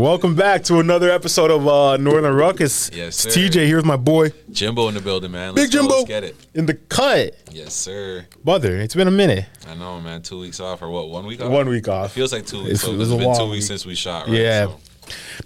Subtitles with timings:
[0.00, 2.90] Welcome back to another episode of uh, Northern Ruckus.
[2.90, 3.40] Yes, It's sir.
[3.40, 3.66] TJ.
[3.66, 5.54] Here's my boy, Jimbo in the building, man.
[5.54, 6.36] Big Let's go, Jimbo, Let's get it.
[6.54, 7.34] in the cut.
[7.50, 8.24] Yes, sir.
[8.42, 9.44] Brother, it's been a minute.
[9.68, 10.22] I know, man.
[10.22, 11.10] Two weeks off or what?
[11.10, 11.50] One week off?
[11.52, 12.12] One week off.
[12.12, 12.70] It feels like two weeks.
[12.70, 13.68] It's- so it it's a been long two weeks week.
[13.68, 14.38] since we shot, right?
[14.38, 14.66] Yeah.
[14.68, 14.80] So,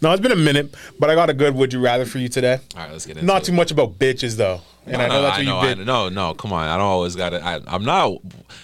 [0.02, 2.28] No, it's been a minute, but I got a good would you rather for you
[2.28, 2.58] today.
[2.76, 3.26] all right, let's get into it.
[3.26, 3.46] Not it.
[3.46, 5.86] too much about bitches though, and I know that's I what know, you I did.
[5.86, 6.66] know, no, come on.
[6.68, 7.42] I don't always got it.
[7.44, 8.18] I'm not.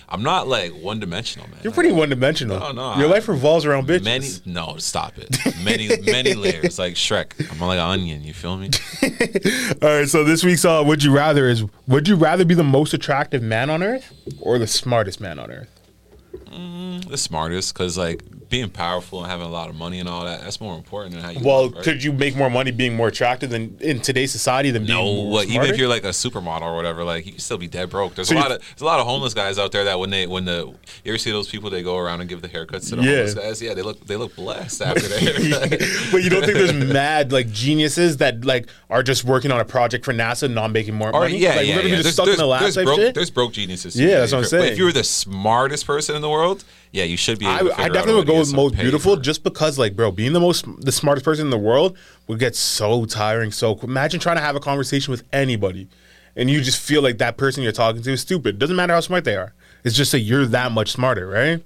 [0.09, 1.59] I'm not like one dimensional, man.
[1.63, 2.59] You're pretty one dimensional.
[2.59, 4.05] No, no, Your I- life revolves around bitches.
[4.05, 5.37] Many, no, stop it.
[5.65, 7.33] Many, many layers, like Shrek.
[7.53, 8.25] I'm like an onion.
[8.25, 8.71] You feel me?
[9.83, 12.65] All right, so this week's uh, would you rather is would you rather be the
[12.65, 15.69] most attractive man on earth or the smartest man on earth?
[17.09, 20.43] The smartest, because like being powerful and having a lot of money and all that,
[20.43, 21.39] that's more important than how you.
[21.43, 21.85] Well, look, right?
[21.85, 25.05] could you make more money being more attractive than in today's society than being No,
[25.05, 27.69] more what, even if you're like a supermodel or whatever, like you can still be
[27.69, 28.17] dead broke.
[28.17, 30.11] There's So a lot of there's a lot of homeless guys out there that when
[30.11, 30.67] they when the
[31.05, 33.11] you ever see those people they go around and give the haircuts to the Yeah.
[33.11, 35.71] homeless guys, yeah, they look they look blessed after their haircut.
[36.13, 39.65] but you don't think there's mad like geniuses that like are just working on a
[39.65, 41.39] project for NASA, not making more Or money?
[41.39, 41.97] yeah, like, yeah, yeah.
[41.97, 43.95] just stuck in the lab there's broke, there's broke geniuses.
[43.99, 44.73] Yeah, that's what I'm But saying.
[44.73, 47.47] if you were the smartest person in the world, yeah, you should be.
[47.47, 50.33] Able I, to I definitely would go with most beautiful, just because, like, bro, being
[50.33, 53.53] the most, the smartest person in the world would get so tiring.
[53.53, 55.89] So imagine trying to have a conversation with anybody,
[56.35, 58.59] and you just feel like that person you're talking to is stupid.
[58.59, 59.55] Doesn't matter how smart they are.
[59.85, 61.63] It's just that you're that much smarter, right?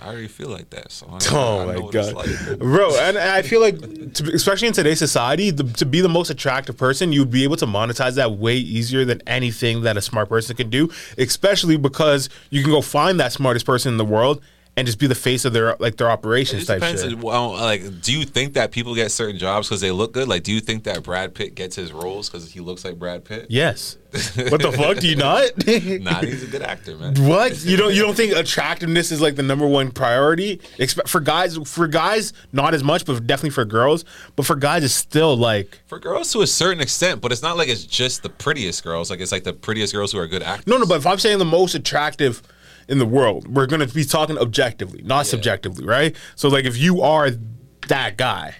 [0.00, 0.92] I already feel like that.
[0.92, 2.58] So I, Oh I my god, like.
[2.58, 2.96] bro!
[2.96, 3.78] And I feel like,
[4.14, 7.56] to, especially in today's society, the, to be the most attractive person, you'd be able
[7.56, 10.90] to monetize that way easier than anything that a smart person can do.
[11.18, 14.42] Especially because you can go find that smartest person in the world
[14.76, 17.02] and just be the face of their like their operations type depends.
[17.02, 17.18] shit.
[17.18, 20.26] Well, like, do you think that people get certain jobs because they look good?
[20.28, 23.24] Like, do you think that Brad Pitt gets his roles because he looks like Brad
[23.24, 23.46] Pitt?
[23.48, 23.96] Yes.
[24.48, 24.98] what the fuck?
[24.98, 25.50] Do you not?
[25.66, 27.14] Nah, he's a good actor, man.
[27.26, 30.58] What you don't you don't think attractiveness is like the number one priority?
[30.78, 34.04] Expe- for guys, for guys, not as much, but definitely for girls.
[34.36, 37.56] But for guys, it's still like For girls to a certain extent, but it's not
[37.56, 39.10] like it's just the prettiest girls.
[39.10, 40.66] Like it's like the prettiest girls who are good actors.
[40.68, 40.86] no, no.
[40.86, 42.40] But if I'm saying the most attractive
[42.88, 46.14] in the world, we're gonna be talking objectively, not subjectively, right?
[46.36, 47.30] So like, if you are
[47.88, 48.54] that guy,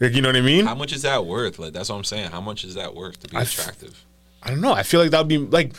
[0.00, 0.66] like, you know what I mean?
[0.66, 1.58] How much is that worth?
[1.58, 2.30] Like that's what I'm saying.
[2.30, 4.04] How much is that worth to be f- attractive?
[4.42, 4.72] I don't know.
[4.72, 5.72] I feel like that would be like,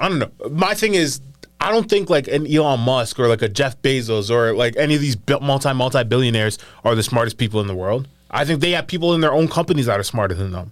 [0.00, 0.30] I don't know.
[0.50, 1.20] My thing is,
[1.60, 4.94] I don't think like an Elon Musk or like a Jeff Bezos or like any
[4.94, 8.06] of these multi multi billionaires are the smartest people in the world.
[8.30, 10.70] I think they have people in their own companies that are smarter than them,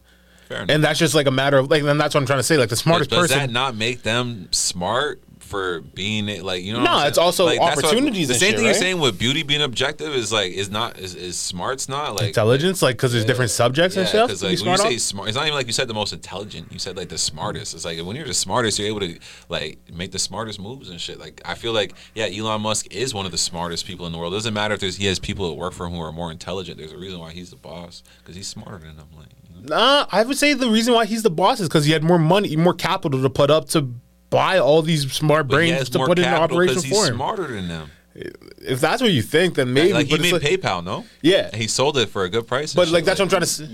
[0.48, 0.74] Fair enough.
[0.74, 1.82] and that's just like a matter of like.
[1.82, 2.56] And that's what I'm trying to say.
[2.56, 3.38] Like the But smartest does person.
[3.38, 6.42] Does that not make them smart for being it?
[6.42, 6.82] Like you know?
[6.82, 8.70] No, it's also Like, that's what- opportunities the same shit, thing right?
[8.72, 12.28] you're saying with beauty being objective is like is not is, is smart's not like
[12.28, 14.28] Intelligence, like because there's different subjects Yeah, and stuff.
[14.28, 14.98] because like when you say on.
[14.98, 16.72] smart, it's not even like you said the most intelligent.
[16.72, 17.74] You said like the smartest.
[17.74, 19.18] It's like when you're the smartest, you're able to
[19.48, 21.18] like make the smartest moves and shit.
[21.18, 24.18] Like I feel like yeah, Elon Musk is one of the smartest people in the
[24.18, 24.32] world.
[24.34, 26.30] It doesn't matter if there's he has people that work for him who are more
[26.30, 26.78] intelligent.
[26.78, 29.08] There's a reason why he's the boss because he's smarter than them.
[29.16, 29.76] Like you know?
[29.76, 32.18] Nah, I would say the reason why he's the boss is because he had more
[32.18, 33.94] money, more capital to put up to
[34.30, 37.14] buy all these smart brains to put in capital operation 'cause he's for him.
[37.14, 37.90] smarter than them.
[38.14, 39.92] If that's what you think, then maybe.
[39.92, 41.04] like he made like- PayPal, no?
[41.22, 41.54] Yeah.
[41.54, 42.72] He sold it for a good price.
[42.74, 43.68] But like that's what I'm trying to say.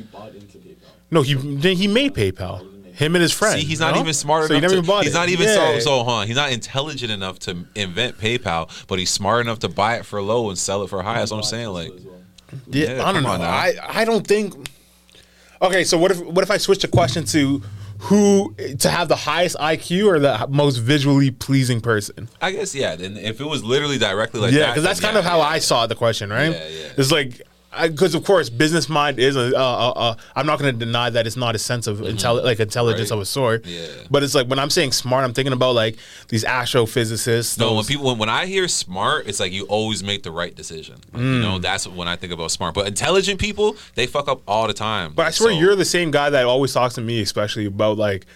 [1.10, 2.66] No, he then he made PayPal.
[2.94, 3.58] Him and his friend.
[3.60, 4.00] See, he's not no?
[4.02, 5.16] even smart so he never to, bought he's it.
[5.16, 5.78] not even Yeah.
[5.78, 6.22] so so huh?
[6.22, 10.20] He's not intelligent enough to invent PayPal, but he's smart enough to buy it for
[10.20, 11.18] low and sell it for high.
[11.18, 11.68] That's what I'm saying.
[11.68, 11.92] Like,
[12.70, 13.30] Yeah, Yeah, I don't know.
[13.30, 14.54] I I don't think.
[15.62, 17.62] Okay, so what if what if I switch the question to
[18.02, 22.28] who to have the highest IQ or the most visually pleasing person?
[22.40, 22.96] I guess yeah.
[22.96, 25.38] Then if it was literally directly like yeah, that, because that's then kind of how
[25.38, 26.52] yeah, I saw the question, right?
[26.52, 26.92] Yeah, yeah.
[26.96, 27.42] It's like.
[27.80, 29.56] Because of course, business mind is a.
[29.56, 29.60] Uh,
[29.96, 33.08] uh, I'm not going to deny that it's not a sense of intelli- like intelligence
[33.10, 33.14] Mm-hmm.
[33.14, 33.16] Right.
[33.16, 33.66] of a sort.
[33.66, 33.86] Yeah.
[34.10, 35.96] But it's like when I'm saying smart, I'm thinking about like
[36.28, 37.58] these astrophysicists.
[37.58, 40.54] No, when people when, when I hear smart, it's like you always make the right
[40.54, 40.96] decision.
[41.12, 41.42] Like, You Mm.
[41.42, 42.74] know, that's when I think about smart.
[42.74, 45.12] But intelligent people, they fuck up all the time.
[45.14, 47.96] But I swear So- you're the same guy that always talks to me, especially about
[47.96, 48.26] like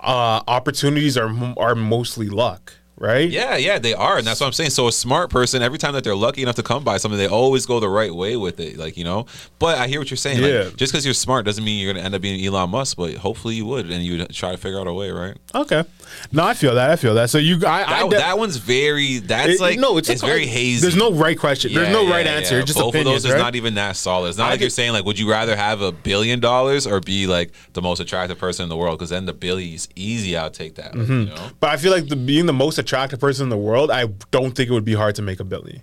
[0.00, 3.28] uh, opportunities are are mostly luck, right?
[3.28, 4.70] Yeah, yeah, they are, and that's what I'm saying.
[4.70, 7.28] So a smart person, every time that they're lucky enough to come by something, they
[7.28, 9.26] always go the right way with it, like you know.
[9.58, 10.42] But I hear what you're saying.
[10.42, 10.64] Yeah.
[10.64, 12.96] Like, just because you're smart doesn't mean you're gonna end up being Elon Musk.
[12.96, 15.36] But hopefully you would, and you would try to figure out a way, right?
[15.54, 15.84] Okay.
[16.32, 16.90] No, I feel that.
[16.90, 17.30] I feel that.
[17.30, 19.18] So you, I, I That, de- that one's very.
[19.18, 20.80] That's it- like no, it's, it's, very hazy.
[20.82, 21.72] There's no right question.
[21.72, 22.32] There's Yeah, no yeah, right yeah.
[22.32, 22.62] answer.
[22.62, 23.38] Just Both opinions, of those right?
[23.38, 24.28] is not even that solid.
[24.30, 27.00] It's not I like you're saying like, would you rather have a billion dollars or
[27.00, 28.98] be like the most attractive person in the world?
[28.98, 30.36] Because then the billy's easy.
[30.36, 30.92] I'll take that.
[30.92, 31.12] Mm-hmm.
[31.12, 31.50] You know.
[31.60, 32.87] But I feel like the, being the most attractive
[33.18, 35.82] person in the world, I don't think it would be hard to make a billion.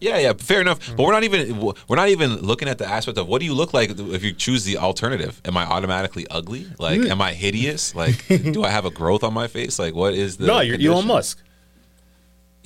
[0.00, 0.80] Yeah, yeah, fair enough.
[0.80, 0.96] Mm.
[0.96, 3.54] But we're not even we're not even looking at the aspect of what do you
[3.54, 5.40] look like if you choose the alternative?
[5.44, 6.66] Am I automatically ugly?
[6.78, 7.10] Like, Mm.
[7.10, 7.94] am I hideous?
[7.94, 9.78] Like, do I have a growth on my face?
[9.78, 10.46] Like, what is the?
[10.52, 10.92] no, you're condition?
[10.92, 11.38] Elon Musk.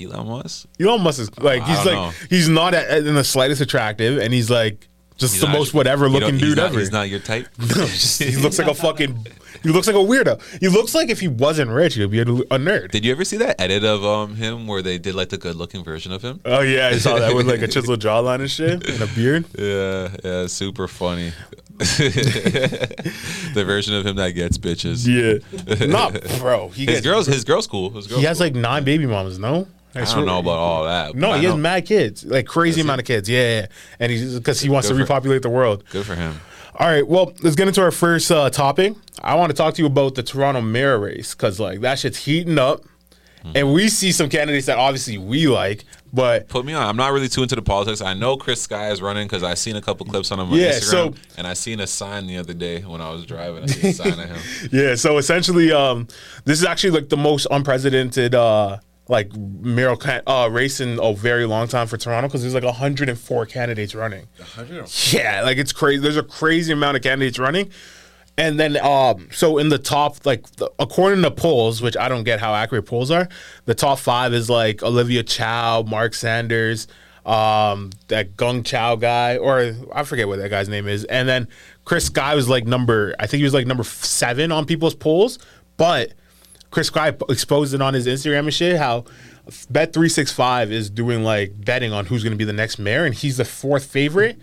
[0.00, 0.66] Elon Musk.
[0.80, 2.12] Elon Musk is like he's like know.
[2.30, 6.56] he's not in the slightest attractive, and he's like just the most whatever looking dude
[6.56, 6.78] not- ever.
[6.80, 7.46] He's not your type.
[7.60, 9.26] he looks like a fucking.
[9.62, 10.40] He looks like a weirdo.
[10.60, 12.92] He looks like if he wasn't rich, he'd be a, a nerd.
[12.92, 15.56] Did you ever see that edit of um him where they did like the good
[15.56, 16.40] looking version of him?
[16.44, 19.44] Oh yeah, I saw that with like a chiseled jawline and shit and a beard.
[19.58, 21.32] Yeah, yeah, super funny.
[21.78, 25.06] the version of him that gets bitches.
[25.06, 26.68] Yeah, not bro.
[26.68, 27.90] He His gets, girls, his girl's cool.
[27.90, 28.46] His girl's He has cool.
[28.46, 29.38] like nine baby mamas.
[29.38, 31.14] No, I don't know about all that.
[31.14, 33.28] No, he has mad kids, like crazy amount of kids.
[33.28, 33.66] Yeah, yeah.
[33.98, 35.84] and he's because he wants Good to for- repopulate the world.
[35.90, 36.40] Good for him.
[36.76, 38.94] All right, well, let's get into our first uh, topic.
[39.20, 42.18] I want to talk to you about the Toronto mayor race because like that shit's
[42.24, 42.84] heating up,
[43.42, 43.52] Hmm.
[43.54, 46.82] and we see some candidates that obviously we like, but Put me on.
[46.86, 48.00] I'm not really too into the politics.
[48.00, 50.58] I know Chris Sky is running because I seen a couple clips on him on
[50.58, 53.62] Yeah, Instagram, so- and I seen a sign the other day when I was driving.
[53.64, 54.68] I seen a sign of him.
[54.72, 54.94] yeah.
[54.96, 56.06] So essentially, um,
[56.44, 58.78] this is actually like the most unprecedented uh
[59.08, 63.46] like can- uh race in a very long time for Toronto because there's like 104
[63.46, 64.26] candidates running.
[65.12, 66.00] Yeah, like it's crazy.
[66.02, 67.70] There's a crazy amount of candidates running.
[68.36, 72.22] And then, um, so in the top, like the, according to polls, which I don't
[72.22, 73.28] get how accurate polls are,
[73.64, 76.86] the top five is like Olivia Chow, Mark Saunders,
[77.26, 81.48] um, that Gung Chow guy, or I forget what that guy's name is, and then
[81.84, 85.40] Chris Sky was like number, I think he was like number seven on people's polls,
[85.76, 86.12] but
[86.70, 89.04] Chris p- exposed it on his Instagram and shit how
[89.70, 92.78] Bet three six five is doing like betting on who's going to be the next
[92.78, 94.38] mayor, and he's the fourth favorite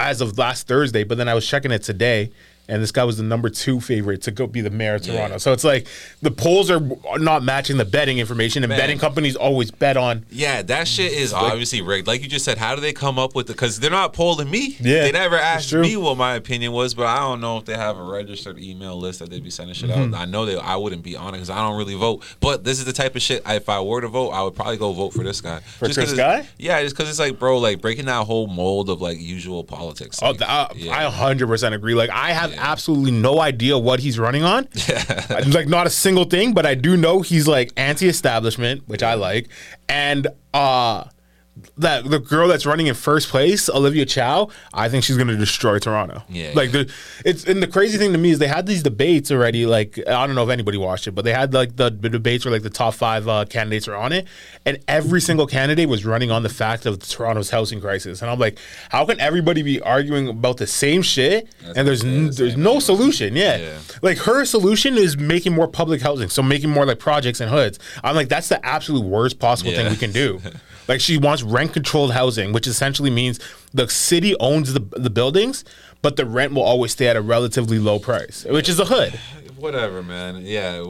[0.00, 1.04] as of last Thursday.
[1.04, 2.32] But then I was checking it today,
[2.72, 5.34] and this guy was the number two favorite to go be the mayor of Toronto.
[5.34, 5.38] Yeah.
[5.38, 5.86] So it's like
[6.22, 6.80] the polls are
[7.18, 8.78] not matching the betting information, and Man.
[8.78, 10.24] betting companies always bet on.
[10.30, 12.06] Yeah, that shit is obviously rigged.
[12.06, 13.52] Like you just said, how do they come up with the?
[13.52, 14.76] Because they're not polling me.
[14.80, 17.76] Yeah, they never asked me what my opinion was, but I don't know if they
[17.76, 20.14] have a registered email list that they'd be sending shit Mm-hmm.
[20.14, 20.20] out.
[20.22, 22.22] I know that I wouldn't be on it because I don't really vote.
[22.40, 23.42] But this is the type of shit.
[23.46, 25.60] If I were to vote, I would probably go vote for this guy.
[25.60, 26.46] For Chris Sky?
[26.58, 30.18] Yeah, just because it's like, bro, like breaking that whole mold of like usual politics.
[30.22, 31.08] Oh, Like, I, yeah.
[31.08, 31.94] I 100% agree.
[31.94, 34.68] Like, I have absolutely no idea what he's running on.
[34.88, 35.40] Yeah.
[35.48, 39.14] like, not a single thing, but I do know he's like anti establishment, which I
[39.14, 39.48] like.
[39.88, 41.04] And, uh,
[41.76, 45.78] that the girl that's running in first place, Olivia Chow, I think she's gonna destroy
[45.78, 46.22] Toronto.
[46.30, 46.52] Yeah.
[46.54, 46.90] like the
[47.26, 49.66] it's and the crazy thing to me is they had these debates already.
[49.66, 52.46] Like I don't know if anybody watched it, but they had like the, the debates
[52.46, 54.26] where like the top five uh, candidates are on it,
[54.64, 58.22] and every single candidate was running on the fact of Toronto's housing crisis.
[58.22, 58.58] And I'm like,
[58.88, 63.36] how can everybody be arguing about the same shit and there's n- there's no solution?
[63.36, 63.58] Yeah.
[63.58, 63.78] Yeah.
[64.00, 67.78] like her solution is making more public housing, so making more like projects and hoods.
[68.02, 70.40] I'm like, that's the absolute worst possible thing we can do.
[70.88, 73.38] Like she wants rent controlled housing, which essentially means
[73.72, 75.64] the city owns the the buildings,
[76.02, 79.18] but the rent will always stay at a relatively low price, which is a hood.
[79.56, 80.44] whatever, man.
[80.44, 80.82] Yeah,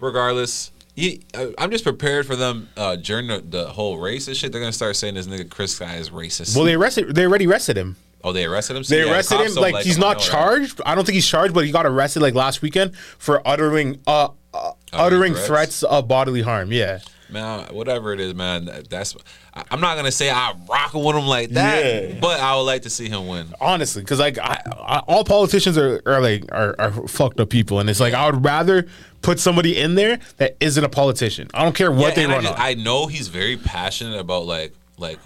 [0.00, 0.70] regardless.
[0.98, 4.52] I- I'm just prepared for them uh, during the, the whole race and shit.
[4.52, 6.54] They're gonna start saying this nigga Chris Sky is racist.
[6.54, 7.14] Well, they arrested.
[7.14, 7.96] They already arrested him.
[8.24, 8.84] oh, they arrested him.
[8.84, 9.54] So, They yeah, arrested cops him.
[9.54, 10.24] don't Like he's not that.
[10.24, 10.80] charged.
[10.84, 14.28] I don't think he's charged, but he got arrested like last weekend for uttering uh,
[14.52, 15.46] uh uttering threats?
[15.46, 16.72] threats of bodily harm.
[16.72, 16.98] Yeah.
[17.32, 18.66] Man, whatever it is, man.
[18.66, 19.16] that- That's.
[19.54, 22.18] I- I'm not gonna say I'm rocking with him like that, Yeah.
[22.20, 23.52] but I would like to see him win.
[23.60, 27.78] honestly because like I, I, all politicians are, are like are, are fucked up people
[27.80, 28.86] and it's like i would rather
[29.20, 32.32] put somebody in there that isn't a politician i don't care what Yeah, they and
[32.32, 35.18] I, run just, on I know he's very passionate about like like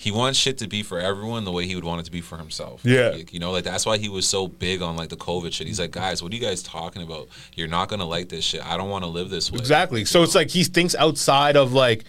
[0.00, 2.20] he wants shit to be for everyone the way he would want it to be
[2.20, 2.82] for himself.
[2.84, 3.08] Yeah.
[3.08, 5.66] Like, you know, like that's why he was so big on like the COVID shit.
[5.66, 7.26] He's like, guys, what are you guys talking about?
[7.56, 8.64] You're not gonna like this shit.
[8.64, 9.58] I don't want to live this way.
[9.58, 12.04] exactly so it's like he thinks outside of like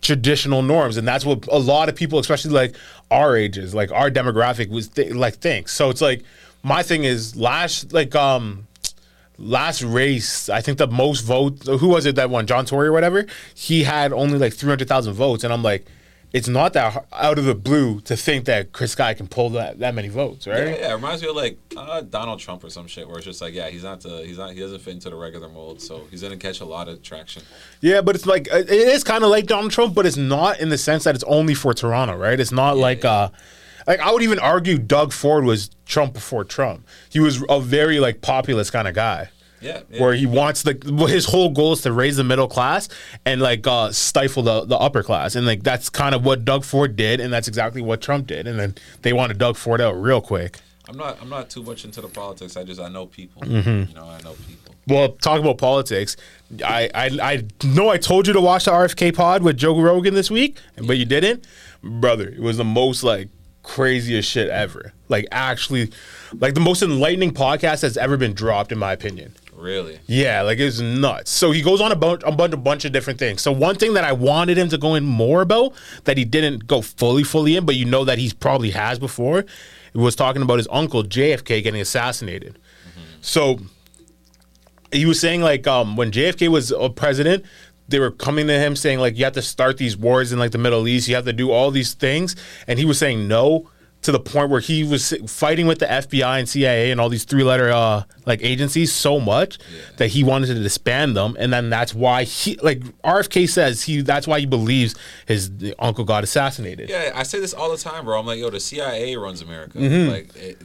[0.00, 2.74] traditional norms and that's what a lot of people especially like
[3.12, 6.24] our ages like our demographic was th- like thinks so it's like
[6.64, 8.66] my thing is last like um
[9.38, 11.66] last race, I think the most votes.
[11.66, 12.46] Who was it that won?
[12.46, 13.26] John Tory or whatever.
[13.54, 15.84] He had only like three hundred thousand votes, and I'm like,
[16.32, 19.78] it's not that out of the blue to think that Chris Sky can pull that
[19.80, 20.78] that many votes, right?
[20.78, 23.42] yeah, it reminds me of like uh, Donald Trump or some shit, where it's just
[23.42, 26.02] like, yeah, he's not the, he's not, he doesn't fit into the regular mold, so
[26.10, 27.42] he's gonna catch a lot of traction.
[27.80, 30.70] Yeah, but it's like it is kind of like Donald Trump, but it's not in
[30.70, 32.38] the sense that it's only for Toronto, right?
[32.40, 33.28] It's not like uh
[33.86, 36.86] like I would even argue Doug Ford was Trump before Trump.
[37.10, 39.28] He was a very like populist kind of guy.
[39.62, 40.02] Yeah, yeah.
[40.02, 40.74] Where he wants the
[41.08, 42.88] his whole goal is to raise the middle class
[43.24, 46.64] and like uh, stifle the, the upper class, and like that's kind of what Doug
[46.64, 49.92] Ford did, and that's exactly what Trump did, and then they wanted Doug Ford out
[49.92, 50.58] real quick.
[50.88, 52.56] I'm not, I'm not too much into the politics.
[52.56, 53.42] I just, I know people.
[53.42, 53.90] Mm-hmm.
[53.90, 54.74] You know, I know people.
[54.88, 56.16] Well, talk about politics.
[56.64, 60.14] I, I I know I told you to watch the RFK pod with Joe Rogan
[60.14, 61.46] this week, but you didn't,
[61.82, 62.28] brother.
[62.28, 63.28] It was the most like
[63.62, 64.92] craziest shit ever.
[65.08, 65.92] Like actually,
[66.34, 69.34] like the most enlightening podcast that's ever been dropped, in my opinion.
[69.62, 70.00] Really?
[70.06, 71.30] Yeah, like it's nuts.
[71.30, 73.42] So he goes on a bunch, a bunch, a bunch of different things.
[73.42, 76.66] So one thing that I wanted him to go in more about that he didn't
[76.66, 79.44] go fully, fully in, but you know that he's probably has before,
[79.94, 82.58] was talking about his uncle JFK getting assassinated.
[83.20, 83.60] So
[84.90, 87.44] he was saying like um, when JFK was a president,
[87.86, 90.50] they were coming to him saying like you have to start these wars in like
[90.50, 92.34] the Middle East, you have to do all these things,
[92.66, 93.70] and he was saying no
[94.02, 97.24] to the point where he was fighting with the FBI and CIA and all these
[97.24, 99.58] three letter uh, like agencies so much
[99.96, 104.02] that he wanted to disband them, and then that's why he like RFK says he
[104.02, 104.94] that's why he believes
[105.26, 106.90] his uncle got assassinated.
[106.90, 108.18] Yeah, I say this all the time, bro.
[108.18, 109.78] I'm like, yo, the CIA runs America.
[109.78, 110.10] Mm-hmm.
[110.10, 110.58] Like, it,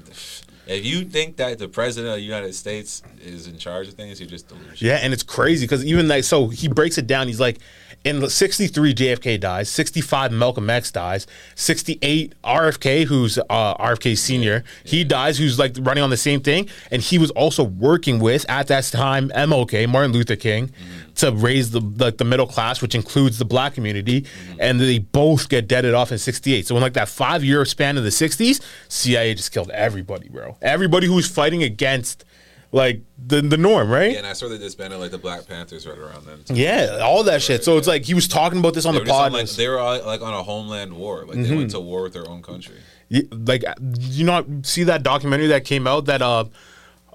[0.68, 4.20] if you think that the president of the United States is in charge of things,
[4.20, 4.76] you're just delusional.
[4.78, 7.28] Yeah, and it's crazy because even like so he breaks it down.
[7.28, 7.60] He's like,
[8.04, 15.04] in 63 JFK dies, 65 Malcolm X dies, 68 RFK who's uh, RFK senior he
[15.04, 18.68] dies who's like running on the same thing, and he was also working with at
[18.68, 20.72] that time MLK Martin Luther King
[21.16, 24.26] to raise the like the middle class, which includes the black community,
[24.60, 26.68] and they both get deaded off in 68.
[26.68, 30.58] So in like that five year span of the 60s, CIA just killed everybody, bro.
[30.62, 32.24] Everybody who was fighting against
[32.72, 34.12] like the the norm, right?
[34.12, 36.44] Yeah, and I saw they disbanded like the Black Panthers right around then.
[36.44, 36.54] too.
[36.56, 37.64] Yeah, all that shit.
[37.64, 39.34] So it's like he was talking about this on They the just on, pod.
[39.34, 41.26] like, they were all, like on a homeland war.
[41.26, 42.76] Like they went to war with their own country.
[43.10, 43.64] Yeah, like,
[44.02, 46.44] you not see that documentary that came out that uh,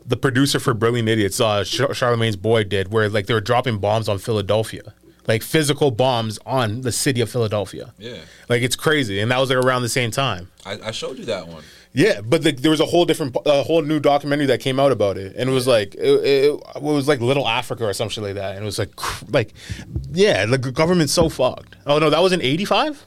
[0.07, 3.77] the producer for Brilliant Idiots, uh, Char- Charlamagne's boy, did, where like they were dropping
[3.79, 4.95] bombs on Philadelphia,
[5.29, 7.93] like physical bombs on the city of Philadelphia.
[7.99, 8.17] Yeah,
[8.49, 10.49] Like it's crazy, and that was like, around the same time.
[10.65, 11.63] I, I showed you that one.
[11.95, 14.93] Yeah, but the, there was a whole different, a whole new documentary that came out
[14.93, 18.25] about it, and it was like, it, it, it was like Little Africa or something
[18.25, 18.91] like that, and it was like,
[19.31, 19.53] like,
[20.11, 21.77] yeah, the government's so fucked.
[21.87, 23.07] Oh no, that was in '85.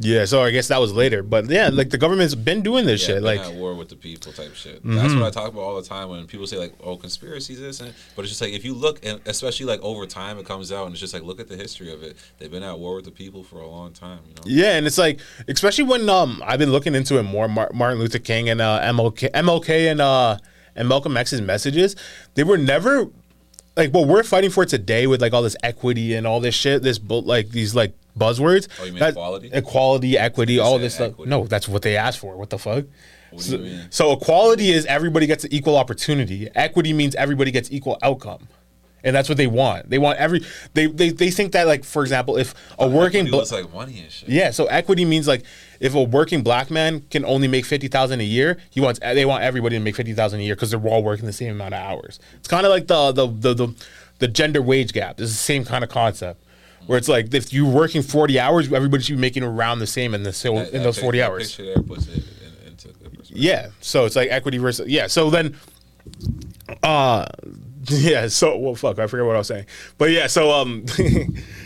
[0.00, 3.00] Yeah, so I guess that was later, but yeah, like the government's been doing this
[3.02, 4.76] Yeah, shit, like, at war with the people type shit.
[4.76, 4.94] Mm-hmm.
[4.94, 7.80] That's what I talk about all the time when people say like, "Oh, conspiracies this,"
[7.80, 10.70] and but it's just like if you look, and especially like over time, it comes
[10.70, 12.16] out and it's just like look at the history of it.
[12.38, 14.20] They've been at war with the people for a long time.
[14.28, 14.42] You know.
[14.44, 17.48] Yeah, and it's like, especially when um I've been looking into it more.
[17.48, 20.38] Mar- Martin Luther King and uh, MLK, MLK and uh
[20.76, 21.96] and Malcolm X's messages,
[22.34, 23.08] they were never
[23.76, 26.82] like what we're fighting for today with like all this equity and all this shit.
[26.82, 28.68] This like these like buzzwords.
[28.80, 29.50] Oh, you mean that- equality?
[29.52, 31.14] Equality, equity, all this stuff.
[31.24, 32.36] No, that's what they asked for.
[32.36, 32.84] What the fuck?
[33.30, 33.86] What do So, you mean?
[33.90, 36.48] so equality is everybody gets an equal opportunity.
[36.54, 38.48] Equity means everybody gets equal outcome.
[39.04, 39.88] And that's what they want.
[39.90, 40.44] They want every
[40.74, 43.72] they they, they think that like for example, if a working Equity bla- looks like
[43.72, 44.28] money and shit.
[44.28, 45.44] yeah, so equity means like
[45.78, 49.24] if a working black man can only make fifty thousand a year, he wants they
[49.24, 51.74] want everybody to make fifty thousand a year because they're all working the same amount
[51.74, 52.18] of hours.
[52.38, 53.74] It's kind of like the the, the the
[54.18, 55.20] the gender wage gap.
[55.20, 56.42] It's the same kind of concept
[56.86, 60.14] where it's like if you're working forty hours, everybody should be making around the same
[60.14, 61.54] in the so That- in that those pic- forty hours.
[61.54, 62.24] Picture there puts it
[62.64, 62.88] in, into.
[63.30, 65.06] Yeah, so it's like equity versus yeah.
[65.06, 65.56] So then,
[66.82, 67.26] uh,
[67.88, 68.28] yeah.
[68.28, 69.66] So well, fuck, I forget what I was saying,
[69.98, 70.26] but yeah.
[70.26, 70.86] So um,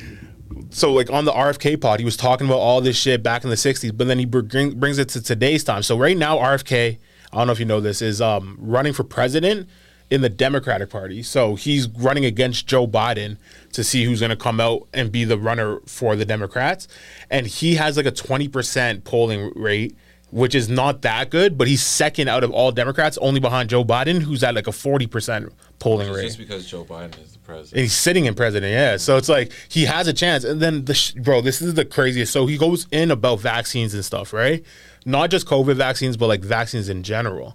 [0.70, 3.50] so like on the RFK pod, he was talking about all this shit back in
[3.50, 5.82] the '60s, but then he bring, brings it to today's time.
[5.82, 6.98] So right now, RFK,
[7.32, 9.68] I don't know if you know this, is um running for president
[10.12, 11.22] in the Democratic Party.
[11.22, 13.38] So he's running against Joe Biden
[13.72, 16.86] to see who's going to come out and be the runner for the Democrats,
[17.30, 19.96] and he has like a 20% polling rate
[20.30, 23.84] which is not that good, but he's second out of all Democrats, only behind Joe
[23.84, 26.22] Biden, who's at like a 40% polling rate.
[26.22, 27.72] just because Joe Biden is the president.
[27.72, 28.96] And he's sitting in president, yeah.
[28.96, 30.42] So it's like he has a chance.
[30.44, 32.32] And then the sh- bro, this is the craziest.
[32.32, 34.64] So he goes in about vaccines and stuff, right?
[35.04, 37.52] Not just COVID vaccines, but like vaccines in general.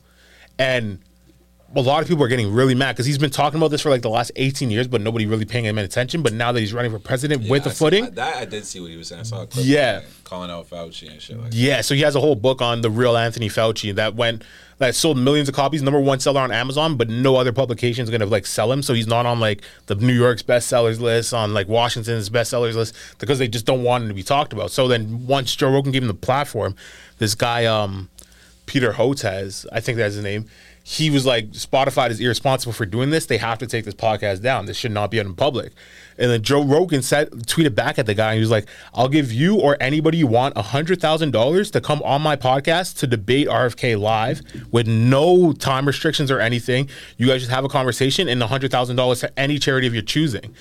[0.60, 1.00] And
[1.76, 3.90] a lot of people are getting really mad because he's been talking about this for
[3.90, 6.24] like the last 18 years, but nobody really paying him any attention.
[6.24, 8.66] But now that he's running for president with I the footing, I- that I did
[8.66, 9.20] see what he was saying.
[9.22, 10.02] I saw a clip Yeah.
[10.24, 11.58] calling out Fauci and shit like that.
[11.58, 14.44] Yeah, so he has a whole book on the real Anthony Fauci that went
[14.80, 18.12] that sold millions of copies, number one seller on Amazon, but no other publication is
[18.12, 18.82] gonna like sell him.
[18.84, 22.94] So he's not on like the New York's bestsellers list, on like Washington's bestsellers list,
[23.18, 24.70] because they just don't want him to be talked about.
[24.72, 26.76] So then once Joe Rogan gave him the platform,
[27.18, 28.10] this guy, um,
[28.68, 30.46] Peter Hotez, I think that's his name.
[30.90, 33.26] He was like, Spotify is irresponsible for doing this.
[33.26, 34.68] They have to take this podcast down.
[34.68, 35.74] This should not be out in public.
[36.18, 38.30] And then Joe Rogan said, tweeted back at the guy.
[38.32, 41.82] And he was like, "I'll give you or anybody you want hundred thousand dollars to
[41.82, 44.42] come on my podcast to debate RFK live
[44.72, 46.88] with no time restrictions or anything.
[47.18, 50.04] You guys just have a conversation and hundred thousand dollars to any charity of your
[50.04, 50.56] choosing."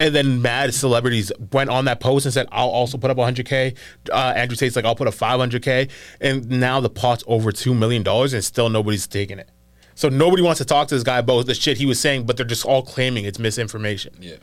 [0.00, 3.76] And then mad celebrities went on that post and said, I'll also put up 100K.
[4.10, 5.90] Uh, Andrew Tate's like, I'll put up 500K.
[6.22, 9.50] And now the pot's over $2 million and still nobody's taking it.
[9.94, 12.38] So nobody wants to talk to this guy about the shit he was saying, but
[12.38, 14.14] they're just all claiming it's misinformation.
[14.18, 14.36] Yeah,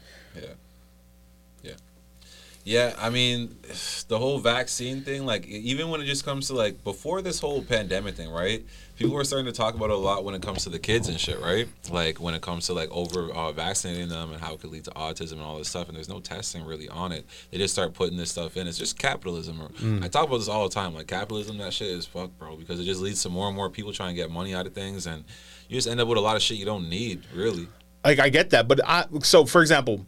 [2.68, 3.56] yeah, I mean,
[4.10, 7.64] the whole vaccine thing, like even when it just comes to like before this whole
[7.64, 8.66] pandemic thing, right?
[8.98, 11.08] People were starting to talk about it a lot when it comes to the kids
[11.08, 11.68] and shit, right?
[11.90, 14.84] Like when it comes to like over uh, vaccinating them and how it could lead
[14.86, 17.26] to autism and all this stuff, and there's no testing really on it.
[17.52, 18.68] They just start putting this stuff in.
[18.68, 19.60] It's just capitalism.
[19.60, 20.04] Mm.
[20.04, 20.94] I talk about this all the time.
[20.94, 23.70] Like capitalism, that shit is fuck, bro, because it just leads to more and more
[23.70, 25.24] people trying to get money out of things, and
[25.70, 27.68] you just end up with a lot of shit you don't need, really.
[28.04, 30.06] Like I get that, but I so for example,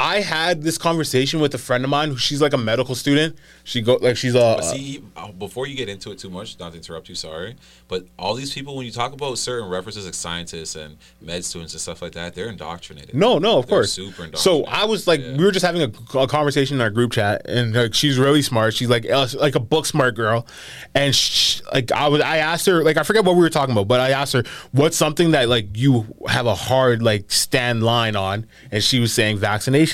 [0.00, 3.36] I had this conversation with a friend of mine who she's like a medical student.
[3.64, 6.58] She go like she's a But see, uh, before you get into it too much,
[6.60, 7.56] not to interrupt you, sorry,
[7.88, 11.72] but all these people, when you talk about certain references like scientists and med students
[11.74, 13.12] and stuff like that, they're indoctrinated.
[13.14, 13.92] No, no, of They're course.
[13.92, 14.38] super indoctrinated.
[14.38, 14.64] so.
[14.66, 15.36] I was like, Yeah.
[15.36, 18.42] we were just having a, a conversation in our group chat, and like, she's really
[18.42, 18.74] smart.
[18.74, 20.46] She's like, like a book smart girl,
[20.94, 23.72] and sh like I was, I asked her, like I forget what we were talking
[23.72, 27.82] about, but I asked her what's something that like you have a hard like stand
[27.82, 29.40] line on, and she was saying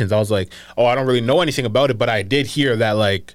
[0.01, 2.77] I was like, oh, I don't really know anything about it, but I did hear
[2.77, 3.35] that like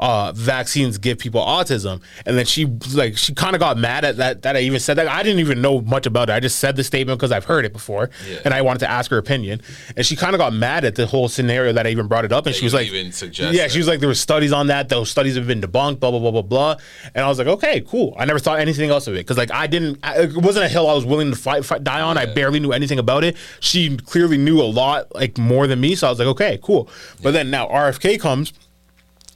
[0.00, 2.64] uh, vaccines give people autism, and then she
[2.94, 5.06] like she kind of got mad at that that I even said that.
[5.06, 6.32] I didn't even know much about it.
[6.32, 8.38] I just said the statement because I've heard it before, Yeah.
[8.44, 9.60] and I wanted to ask her opinion.
[9.96, 12.32] And she kind of got mad at the whole scenario that I even brought it
[12.32, 13.70] up, and That she was like, even suggest "Yeah," that.
[13.72, 14.88] she was like, "There were studies on that.
[14.88, 16.76] Those studies have been debunked." Blah blah blah blah blah.
[17.14, 19.52] And I was like, "Okay, cool." I never thought anything else of it because like
[19.52, 19.98] I didn't.
[20.02, 22.16] I, it wasn't a hill I was willing to fight, fight die on.
[22.16, 23.36] I barely knew anything about it.
[23.60, 25.94] She clearly knew a lot, like more than me.
[25.94, 26.88] So I was like, "Okay, cool."
[27.22, 28.54] But then now RFK comes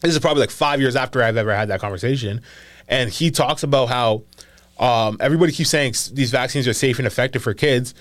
[0.04, 2.40] this is probably like five years after I've ever had that conversation,
[2.88, 4.22] and he talks about how
[4.78, 7.94] um, everybody keeps saying these vaccines are safe and effective for kids,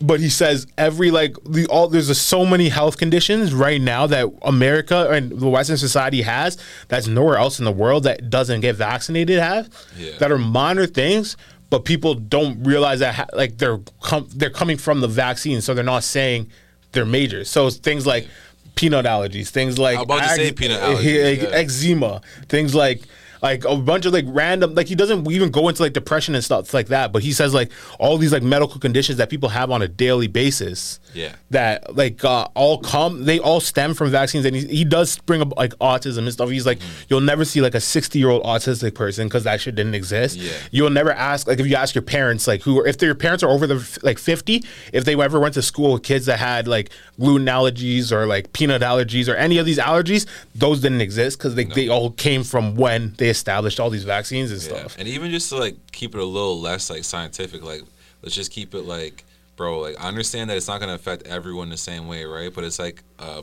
[0.00, 4.06] but he says every like the all there's just so many health conditions right now
[4.06, 6.58] that America and the Western society has
[6.88, 10.16] that's nowhere else in the world that doesn't get vaccinated have Yeah.
[10.18, 11.36] that are minor things.
[11.70, 15.74] But people don't realize that ha- like they're com- they're coming from the vaccine, so
[15.74, 16.50] they're not saying
[16.92, 17.42] they're major.
[17.44, 18.28] So things like
[18.74, 21.48] peanut allergies, things like I to say peanut allergies, yeah.
[21.50, 23.02] eczema, things like
[23.42, 26.42] like a bunch of like random like he doesn't even go into like depression and
[26.42, 29.70] stuff like that, but he says like all these like medical conditions that people have
[29.70, 30.98] on a daily basis.
[31.14, 31.34] Yeah.
[31.50, 35.40] That like uh, all come they all stem from vaccines and he, he does bring
[35.40, 36.50] up like autism and stuff.
[36.50, 37.04] He's like Mm-hmm.
[37.08, 40.36] you'll never see like a 60 year old autistic person because that shit didn't exist.
[40.38, 40.52] Yeah.
[40.72, 43.50] You'll never ask like if you ask your parents like who if their parents are
[43.50, 46.90] over the like 50 if they ever went to school with kids that had like
[47.18, 51.54] gluten allergies or like peanut allergies or any of these allergies those didn't exist because
[51.54, 54.68] they, they all came from when they established all these vaccines and Yeah.
[54.68, 57.82] stuff And even just to like keep it a little less like scientific, like
[58.22, 59.24] let's just keep it like,
[59.56, 62.52] bro, like I understand that it's not gonna affect everyone the same way, right?
[62.52, 63.42] But it's like uh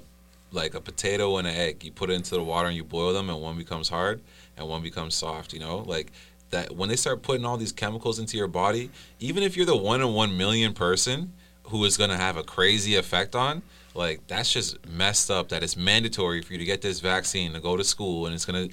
[0.51, 1.83] like a potato and an egg.
[1.83, 4.21] You put it into the water and you boil them and one becomes hard
[4.57, 5.79] and one becomes soft, you know?
[5.79, 6.11] Like
[6.49, 9.75] that when they start putting all these chemicals into your body, even if you're the
[9.75, 13.61] one in one million person who is gonna have a crazy effect on,
[13.93, 17.59] like that's just messed up that it's mandatory for you to get this vaccine to
[17.59, 18.67] go to school and it's gonna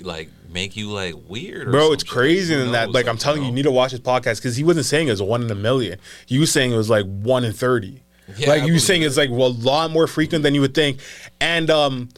[0.00, 2.90] like make you like weird or Bro, it's crazy than that.
[2.90, 5.12] Like I'm telling you, you need to watch his podcast because he wasn't saying it
[5.12, 5.98] was one in a million.
[6.26, 8.02] He was saying it was like one in thirty.
[8.36, 10.74] Yeah, like I was saying it's like well, a lot more frequent than you would
[10.74, 11.00] think.
[11.40, 12.08] And um,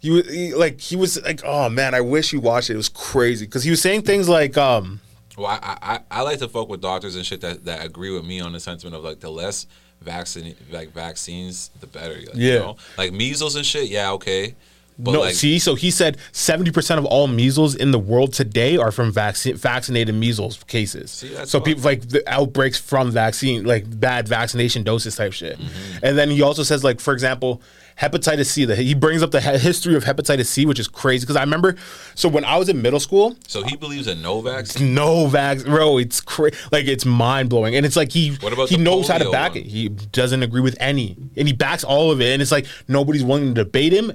[0.00, 2.74] you he, like he was like, oh man, I wish you watched it.
[2.74, 5.00] It was crazy because he was saying things like um,
[5.36, 8.24] Well, I, I I like to fuck with doctors and shit that, that agree with
[8.24, 9.66] me on the sentiment of like the less
[10.00, 12.14] vaccine like vaccines, the better.
[12.14, 12.52] Like, Yeah.
[12.52, 12.76] You know?
[12.96, 14.54] Like measles and shit, yeah, okay.
[15.00, 18.32] But no, like, see, so he said seventy percent of all measles in the world
[18.32, 21.12] today are from vaccine vaccinated measles cases.
[21.12, 25.58] See, so people like the outbreaks from vaccine, like bad vaccination doses type shit.
[25.58, 25.98] Mm-hmm.
[26.04, 27.62] And then he also says, like for example,
[28.00, 28.64] hepatitis C.
[28.64, 31.76] That he brings up the history of hepatitis C, which is crazy because I remember.
[32.14, 34.94] So when I was in middle school, so he believes in no vaccine.
[34.94, 35.98] no vax, bro.
[35.98, 36.56] It's crazy.
[36.72, 38.36] like it's mind blowing, and it's like he
[38.68, 39.58] he knows how to back one?
[39.58, 39.66] it.
[39.66, 42.32] He doesn't agree with any, and he backs all of it.
[42.32, 44.10] And it's like nobody's willing to debate him.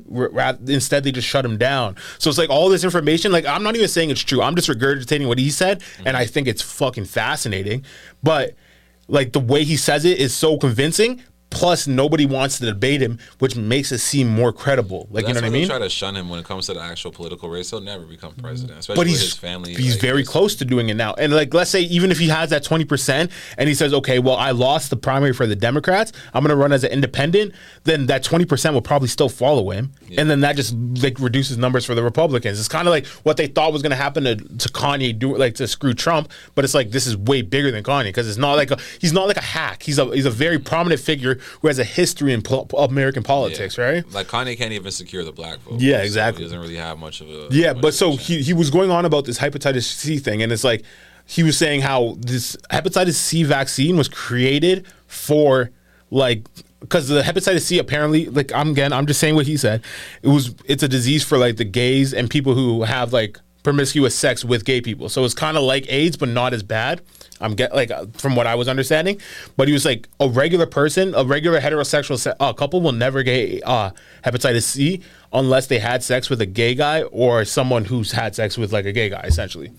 [0.67, 1.95] Instead, they just shut him down.
[2.19, 3.31] So it's like all this information.
[3.31, 4.41] Like I'm not even saying it's true.
[4.41, 6.17] I'm just regurgitating what he said, and mm-hmm.
[6.17, 7.85] I think it's fucking fascinating.
[8.21, 8.55] But
[9.07, 11.23] like the way he says it is so convincing.
[11.53, 15.07] Plus, nobody wants to debate him, which makes it seem more credible.
[15.11, 15.67] Like you know what I mean?
[15.67, 17.69] try to shun him when it comes to the actual political race.
[17.69, 19.73] He'll never become president, especially but with he's his family.
[19.73, 21.13] he's like, very close to doing it now.
[21.13, 24.19] And like, let's say even if he has that twenty percent, and he says, okay,
[24.19, 27.53] well, I lost the primary for the Democrats, I'm going to run as an independent.
[27.83, 31.57] Then that twenty percent will probably still follow him, and then that just like reduces
[31.57, 32.59] numbers for the Republicans.
[32.59, 35.37] It's kind of like what they thought was going to happen to to Kanye, do
[35.37, 38.37] like to screw Trump, but it's like this is way bigger than Kanye because it's
[38.37, 39.83] not like a, he's not like a hack.
[39.83, 43.27] He's a he's a very prominent figure who has a history in pol- American yeah.
[43.27, 44.09] politics, right?
[44.11, 45.79] Like Kanye can't even secure the black vote.
[45.79, 46.43] Yeah, so exactly.
[46.43, 49.05] he doesn't really have much of a Yeah, but so he, he was going on
[49.05, 50.83] about this hepatitis C thing, and it's like
[51.25, 55.71] he was saying how this hepatitis C vaccine was created for
[56.11, 56.47] like
[56.79, 59.83] because the hepatitis C apparently like I'm again I'm just saying what he said.
[60.21, 64.13] It was it's a disease for like the gays and people who have like promiscuous
[64.13, 65.09] sex with gay people.
[65.09, 67.01] So it's kind of like AIDS, but not as bad.
[67.41, 69.19] I'm get like uh, from what I was understanding,
[69.57, 73.23] but he was like a regular person, a regular heterosexual se- uh, couple will never
[73.23, 73.91] get uh,
[74.23, 75.01] hepatitis C
[75.33, 78.85] unless they had sex with a gay guy or someone who's had sex with like
[78.85, 79.71] a gay guy, essentially.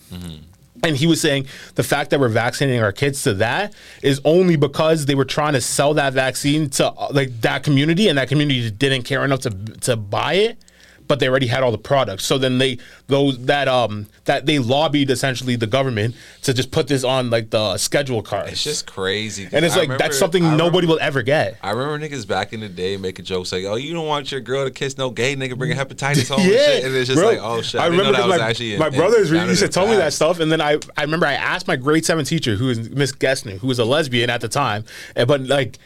[0.82, 4.56] And he was saying the fact that we're vaccinating our kids to that is only
[4.56, 8.28] because they were trying to sell that vaccine to uh, like that community, and that
[8.28, 9.50] community didn't care enough to
[9.82, 10.58] to buy it.
[11.06, 14.58] But they already had all the products, so then they those that um that they
[14.58, 16.14] lobbied essentially the government
[16.44, 18.48] to just put this on like the schedule card.
[18.48, 19.46] It's just crazy.
[19.52, 21.58] and it's I like remember- that's something remember- nobody will ever get.
[21.62, 24.40] I remember niggas back in the day making jokes like, "Oh, you don't want your
[24.40, 26.84] girl to kiss no gay nigga bringing hepatitis home." and, shit.
[26.84, 27.28] and it's just bro.
[27.28, 28.78] like, "Oh shit!" I, didn't know that was my, actually.
[28.78, 31.26] my in- brothers in- used to tell me that stuff, and then I I remember
[31.26, 34.40] I asked my grade seven teacher, who is Miss Gessner, who was a lesbian at
[34.40, 35.78] the time, and, but like.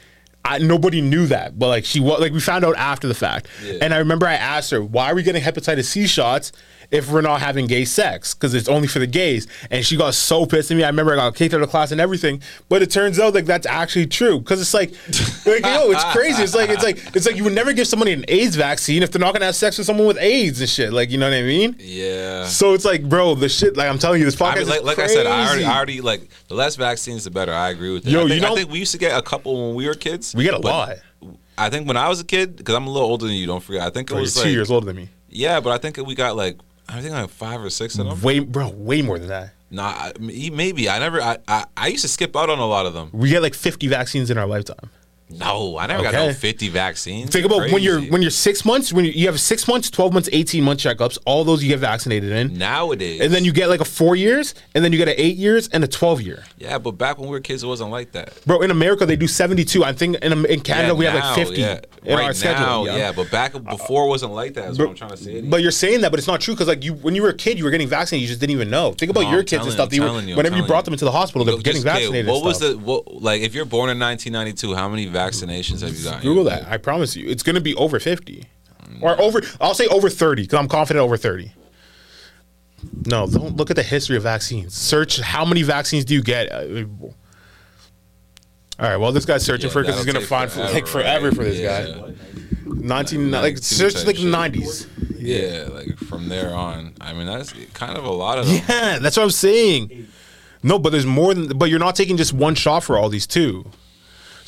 [0.49, 3.49] I, nobody knew that, but like she was like we found out after the fact,
[3.65, 3.79] Yeah.
[3.83, 6.53] and I remember I asked her why are we getting hepatitis C shots
[6.91, 10.15] if we're not having gay sex because it's only for the gays, and she got
[10.15, 10.85] so pissed at me.
[10.85, 13.45] I remember I got kicked out of class and everything, but it turns out like
[13.45, 14.91] that's actually true because it's like,
[15.47, 16.43] like yo, it's crazy.
[16.43, 19.11] It's like it's like it's like you would never give somebody an AIDS vaccine if
[19.13, 20.93] they're not gonna have sex with someone with AIDS and shit.
[20.93, 21.77] Like you know what I mean?
[21.79, 22.47] Yeah.
[22.47, 23.77] So it's like, bro, the shit.
[23.77, 25.65] Like I'm telling you, this podcast I mean, like, like I said, I already.
[25.67, 27.53] I already like the less vaccines, the better.
[27.53, 28.11] I agree with that.
[28.11, 29.87] Yo, I think, you know- I think we used to get a couple when we
[29.87, 30.35] were kids.
[30.39, 30.97] We got a but lot.
[31.59, 33.47] I think when I was a kid, because I'm a little older than you.
[33.47, 33.83] Don't forget.
[33.83, 35.09] I think it Bro, you're was two like years older than me.
[35.29, 36.57] yeah, but I think we got like
[36.89, 38.21] I think like five or six of them.
[38.23, 39.51] Way, bro, way more than that.
[39.71, 41.21] Nah, I- maybe I never.
[41.21, 43.11] I, I I used to skip out on a lot of them.
[43.13, 44.89] We get like 50 vaccines in our lifetime.
[45.31, 46.27] No, I never got Okay.
[46.29, 47.31] no 50 vaccines.
[47.31, 48.11] Think about when you're Crazy.
[48.11, 51.19] when you're six months, when you, you have six months, 12 months, 18 month checkups.
[51.27, 53.21] All those you get vaccinated in, nowadays.
[53.21, 55.69] and then you get like a four years, and then you get an eight years
[55.69, 56.45] and a 12 year.
[56.57, 58.33] yeah, but back when we were kids, it wasn't like that.
[58.47, 59.85] Bro, in America they do 72.
[59.85, 61.81] I think in, in Canada we have like 50 yeah.
[62.05, 62.85] in right our schedule.
[62.87, 63.13] now, yeah.
[63.13, 64.71] but back before it wasn't like that.
[64.71, 65.33] Is what I'm trying to say.
[65.33, 65.51] to you.
[65.51, 67.35] But you're saying that, but it's not true because like you, when you were a
[67.35, 68.23] kid, you were getting vaccinated.
[68.23, 68.93] You just didn't even know.
[68.93, 69.91] Think about No, your I'm kids and telling stuff.
[69.91, 70.85] They I'm were, telling you, I'm whenever you telling brought you.
[70.87, 72.27] them into the hospital, they were getting just, okay, vaccinated.
[72.29, 72.71] What and was stuff.
[72.73, 74.75] the what like if you're born in 1992?
[74.75, 76.23] How many vaccinations have you got?
[76.23, 76.67] Google that.
[76.69, 78.45] I promise you, it's going to be over 50
[79.01, 79.43] or over.
[79.61, 81.53] I'll say over 30 because I'm confident over 30.
[83.07, 84.75] No, don't look at the history of vaccines.
[84.75, 86.51] Search how many vaccines do you get.
[86.53, 86.85] Uh,
[88.79, 88.97] All right.
[88.97, 91.37] Well, this guy's searching Yeah, for because he's gonna find for, like forever right?
[91.37, 91.83] for this Yeah.
[91.87, 92.13] guy.
[92.67, 94.31] 19 like search like the shit.
[94.31, 94.87] 90s.
[95.19, 96.93] Yeah, like from there on.
[97.01, 98.63] I mean, that's kind of a lot of them.
[98.69, 100.07] Yeah, that's what I'm saying.
[100.63, 101.59] No, but there's more than.
[101.59, 103.69] But you're not taking just one shot for all these too.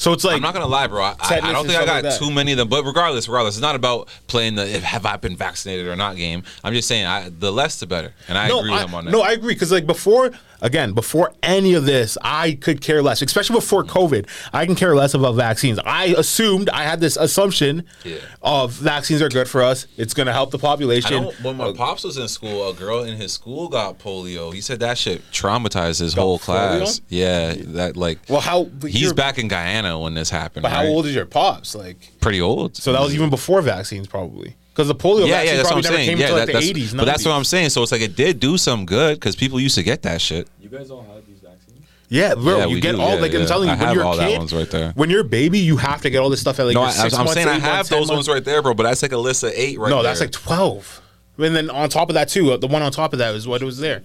[0.00, 1.02] So it's like I'm not gonna lie, bro.
[1.02, 2.68] I, I, I don't think I got like too many of them.
[2.68, 6.16] But regardless, regardless, it's not about playing the if have I been vaccinated or not
[6.16, 6.42] game.
[6.64, 9.10] I'm just saying, I, the less the better, and I agree with him on that.
[9.10, 10.30] No, I agree because like before,
[10.62, 13.22] again, before any of this, I could care less.
[13.22, 13.96] Especially before mm-hmm.
[13.96, 15.78] COVID, I can care less about vaccines.
[15.84, 18.18] I assumed I had this assumption Yeah.
[18.42, 19.86] of vaccines are good for us.
[19.96, 21.24] It's going to help the population.
[21.42, 24.52] when my uh, pops was in school, a girl in his school got polio.
[24.52, 27.00] He said that shit traumatized his whole class.
[27.00, 27.00] polio?
[27.08, 28.18] Yeah, that like.
[28.28, 30.62] well, how he's back in Guyana when this happened.
[30.62, 31.74] But how old is your pops?
[31.74, 32.76] Like, Pretty old.
[32.76, 34.56] so that was even before vaccines, probably.
[34.70, 36.08] Because the polio yeah, vaccine yeah, probably never saying.
[36.08, 36.96] came Yeah, until like the that's, 80s.
[36.96, 37.70] but that's what I'm saying.
[37.70, 40.48] So it's like it did do some good because people used to get that shit.
[40.60, 41.84] You guys all have these vaccines?
[42.08, 43.46] Yeah, bro, Yeah, you we get do, all yeah, like I'm yeah.
[43.46, 44.92] telling you, I when have you're a all that kid, ones right there.
[44.92, 46.88] When you're a baby, you have to get all this stuff at like No, your
[46.88, 48.28] I, six I'm months, saying I eight have months, 10 those months.
[48.28, 48.74] ones right there, bro.
[48.74, 50.04] But that's like a list of eight right no, there.
[50.04, 51.02] that's like twelve.
[51.38, 53.46] And then on top of that too, uh, the one on top of that is
[53.48, 54.02] what was there.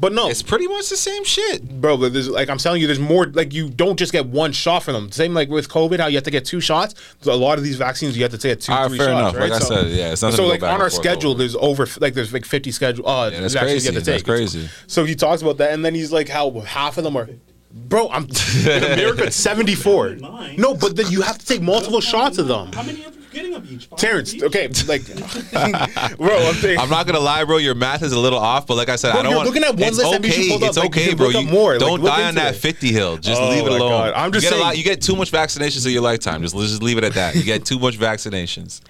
[0.00, 1.80] But no, It's pretty much the same shit.
[1.80, 3.26] bro, but there's like I'm telling you, there's more.
[3.26, 5.10] Like you don't just get one shot for them.
[5.10, 6.94] Same like with COVID, how you have to get two shots.
[7.26, 9.20] A lot of these vaccines, you have to take two, All right, three fair shots.
[9.20, 9.34] enough.
[9.34, 9.50] Right?
[9.50, 11.38] Like I said, yeah, it's nothing so to go like on our schedule, over.
[11.38, 13.08] there's over like there's like 50 schedule.
[13.08, 13.94] Uh, Yeah, that's vaccines you crazy.
[13.94, 14.24] have to take.
[14.24, 14.68] That's crazy.
[14.86, 17.28] So he talks about that, and then he's like, how half of them are.
[17.72, 18.24] Bro, I'm
[18.66, 19.24] in America.
[19.24, 20.16] It's 74.
[20.56, 22.72] No, but then you have to take multiple shots of them.
[22.72, 23.88] How many are you getting of each?
[23.90, 24.42] Terrence, each?
[24.42, 25.06] okay, like,
[26.18, 26.78] bro, I'm saying.
[26.78, 27.56] I'm not gonna lie, bro.
[27.58, 29.46] Your math is a little off, but like I said, Bro, I don't you're want.
[29.48, 30.58] looking at one it's list that we should okay.
[30.58, 31.28] pull It's like, you okay, can bro.
[31.28, 32.58] You more, don't look die on that it.
[32.58, 33.16] 50 hill.
[33.18, 33.90] Just Oh leave it alone.
[33.90, 34.12] God.
[34.14, 34.78] I'm just you get a saying- lot.
[34.78, 36.42] You get too much vaccinations in your lifetime.
[36.42, 37.34] Just just leave it at that.
[37.34, 38.80] You get too much vaccinations.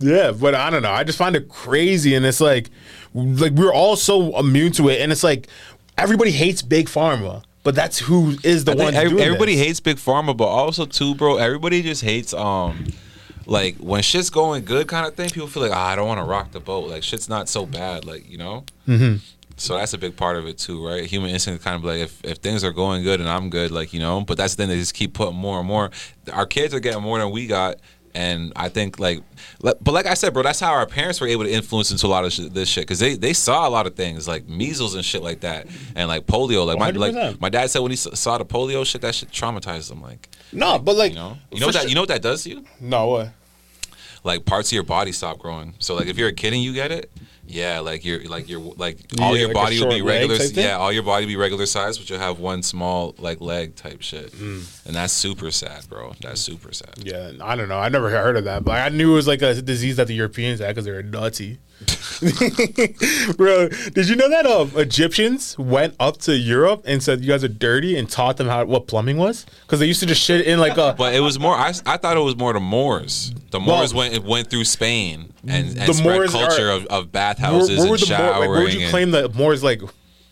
[0.00, 0.90] Yeah, but I don't know.
[0.90, 2.68] I just find it crazy, and it's like,
[3.14, 5.46] like we're all so immune to it, and it's like
[5.96, 8.94] everybody hates big pharma, but that's who is the I one.
[8.94, 9.66] every- doing everybody this.
[9.66, 11.36] hates big pharma, but also too, bro.
[11.36, 12.86] Everybody just hates um.
[13.46, 15.30] Like when shit's going good, kind of thing.
[15.30, 16.88] People feel like, ah, I don't want to rock the boat.
[16.88, 18.04] Like shit's not so bad.
[18.04, 18.64] Like you know.
[18.88, 19.16] Mm-hmm.
[19.56, 21.04] So that's a big part of it too, right?
[21.04, 23.92] Human instinct kind of like if, if things are going good and I'm good, like
[23.92, 24.20] you know.
[24.22, 25.90] But that's the thing they just keep putting more and more.
[26.32, 27.76] Our kids are getting more than we got,
[28.16, 29.22] And I think like,
[29.60, 32.08] but like I said, bro, that's how our parents were able to influence into a
[32.08, 34.94] lot of sh- this shit because they they saw a lot of things like measles
[34.96, 36.66] and shit like that, and like polio.
[36.66, 37.40] Like my like 100%.
[37.40, 40.02] my dad said when he saw the polio shit, that shit traumatized him.
[40.02, 42.22] Like No, but like you know, you know what that sure- you know what that
[42.22, 42.64] does to you?
[42.80, 43.28] No what?
[44.22, 45.74] Like parts of your body stop growing.
[45.80, 47.10] So like if you're a kid and you get it.
[47.46, 50.36] Yeah, like your like your like all Yeah, your like body will be regular.
[50.36, 53.76] Yeah, all your body will be regular size, but you'll have one small like leg
[53.76, 54.86] type shit, Mm.
[54.86, 56.14] and that's super sad, bro.
[56.22, 56.94] That's super sad.
[57.02, 57.78] Yeah, I don't know.
[57.78, 60.14] I never heard of that, but I knew it was like a disease that the
[60.14, 61.58] Europeans had because they were nutty.
[63.36, 67.44] Bro, did you know that uh, Egyptians went up to Europe and said you guys
[67.44, 69.44] are dirty and taught them how what plumbing was?
[69.62, 70.94] Because they used to just shit in like a.
[70.96, 71.54] But it was more.
[71.54, 73.32] I, I thought it was more the Moors.
[73.50, 76.86] The Well- Moors went went through Spain and, and The spread Moors culture are- of,
[76.86, 78.50] of bathhouses where were and the Moor, like, showering.
[78.50, 79.82] where would you and claim that Moors like?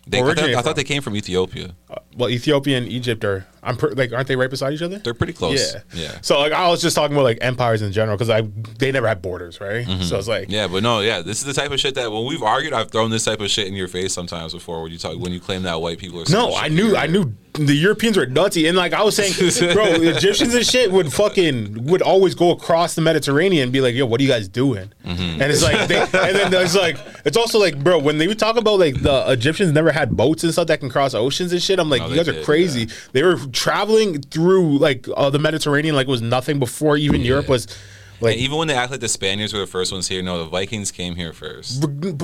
[0.07, 1.77] They, I, thought, I thought they came from Ethiopia.
[2.17, 3.47] Well, Ethiopia and Egypt are.
[3.63, 4.99] I'm per, like, aren't they right beside each other?
[4.99, 5.75] They're pretty close.
[5.75, 6.19] Yeah, yeah.
[6.23, 8.41] So like, I was just talking about like empires in general because I
[8.79, 9.87] they never had borders, right?
[9.87, 10.03] Mm-hmm.
[10.03, 12.27] So it's like, Yeah, but no, yeah, this is the type of shit that when
[12.27, 14.83] we've argued, I've thrown this type of shit in your face sometimes before.
[14.83, 16.97] When you talk, when you claim that white people are No, I knew.
[16.97, 19.33] I knew the Europeans were nutty, and like I was saying,
[19.75, 23.95] bro, Egyptians and shit would fucking would always go across the Mediterranean and be like,
[23.95, 25.43] "Yo, what are you guys doing?" Mm-hmm.
[25.43, 28.39] And it's like, they, and then it's like, it's also like, bro, when they would
[28.39, 31.63] talk about like the Egyptians never had boats and stuff that can cross oceans and
[31.63, 32.89] shit, I'm like, No, you guys are did, crazy.
[33.13, 37.49] They were traveling through like uh, the Mediterranean like it was nothing before even Europe
[37.49, 37.67] was.
[38.23, 40.39] Like, And even when they act like the Spaniards were the first ones here, no,
[40.39, 41.81] the Vikings came here first.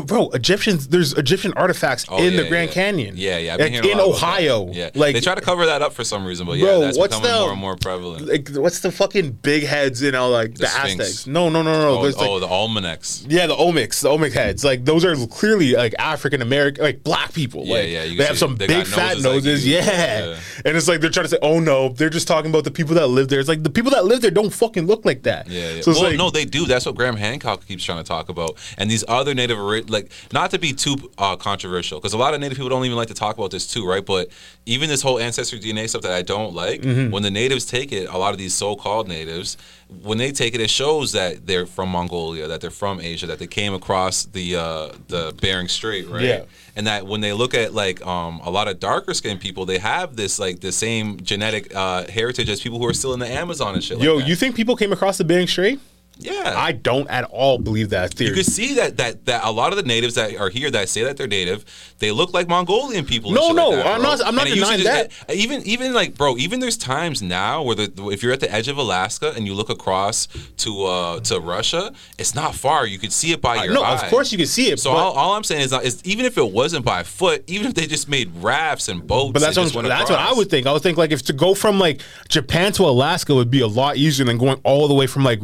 [0.06, 0.88] bro, Egyptians.
[0.88, 2.74] There's Egyptian artifacts Oh, in yeah, the Grand yeah.
[2.74, 3.14] Canyon.
[3.16, 3.52] Yeah, yeah.
[3.54, 4.26] I've been like, in a lot about that.
[4.26, 4.70] Ohio.
[4.72, 6.98] Yeah, like they try to cover that up for some reason, but yeah, Bro, that's
[6.98, 8.26] what's becoming the- more and more prevalent.
[8.26, 11.00] like what's the fucking big heads you uh, know like the, Sphinx.
[11.00, 11.26] Aztecs?
[11.26, 11.98] No, no, no, no.
[11.98, 13.24] oh, like oh, the almanacs.
[13.28, 14.64] yeah, the Olmecs, the Olmec heads.
[14.64, 17.64] Like those are clearly like African American, like black people.
[17.64, 19.88] Yeah, like, yeah, you They have some they big got fat noses like yeah.
[20.28, 20.36] Yeah.
[20.64, 22.94] and it's like they're trying to say, oh no, they're just talking about the people
[22.94, 23.40] that live there.
[23.40, 25.48] It's like the people that live there don't fucking look like that.
[25.48, 25.80] Yeah, yeah.
[25.82, 26.66] So it's well, like, no, they do.
[26.66, 28.56] That's what Graham Hancock keeps trying to talk about.
[28.76, 32.40] And these other Native, like, not to be too uh, controversial, because a lot of
[32.40, 34.04] Native people don't even like to talk about this too, right?
[34.04, 34.28] But
[34.66, 37.10] even this whole ancestry DNA stuff that I don't like, Mm-hmm.
[37.10, 39.56] when the natives take it, a lot of these so-called natives,
[40.02, 43.38] when they take it, it shows that they're from Mongolia, that they're from Asia, that
[43.38, 46.22] they came across the uh, the Bering Strait, right?
[46.22, 46.42] Yeah.
[46.76, 49.78] And that when they look at like um, a lot of darker skinned people, they
[49.78, 53.26] have this like the same genetic uh, heritage as people who are still in the
[53.30, 53.98] Amazon and shit.
[53.98, 54.28] yo, like that.
[54.28, 55.77] you think people came across the Bering Strait?
[56.18, 58.30] Yeah, I don't at all believe that theory.
[58.30, 60.88] you can see that that that a lot of the natives that are here that
[60.88, 61.64] say that they're native,
[61.98, 63.30] they look like Mongolian people.
[63.32, 66.36] No, no, like that, I'm not- I'm not And denying just- Even even like bro,
[66.36, 69.54] even there's times now where the if you're at the edge of Alaska and you
[69.54, 70.26] look across
[70.58, 72.86] to uh to Russia, it's not far.
[72.86, 73.94] You could see it by your no, eye.
[73.94, 74.80] of course you can see it.
[74.80, 77.66] So all, all I'm saying is, not, is even if it wasn't by foot, even
[77.68, 80.66] if they just made rafts and boats, But that's what that's what I would think.
[80.66, 83.66] I would think like if to go from like Japan to Alaska would be a
[83.68, 85.40] lot easier than going all the way from like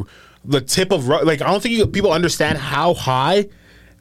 [0.47, 3.49] the tip of like I don't think you, people understand how high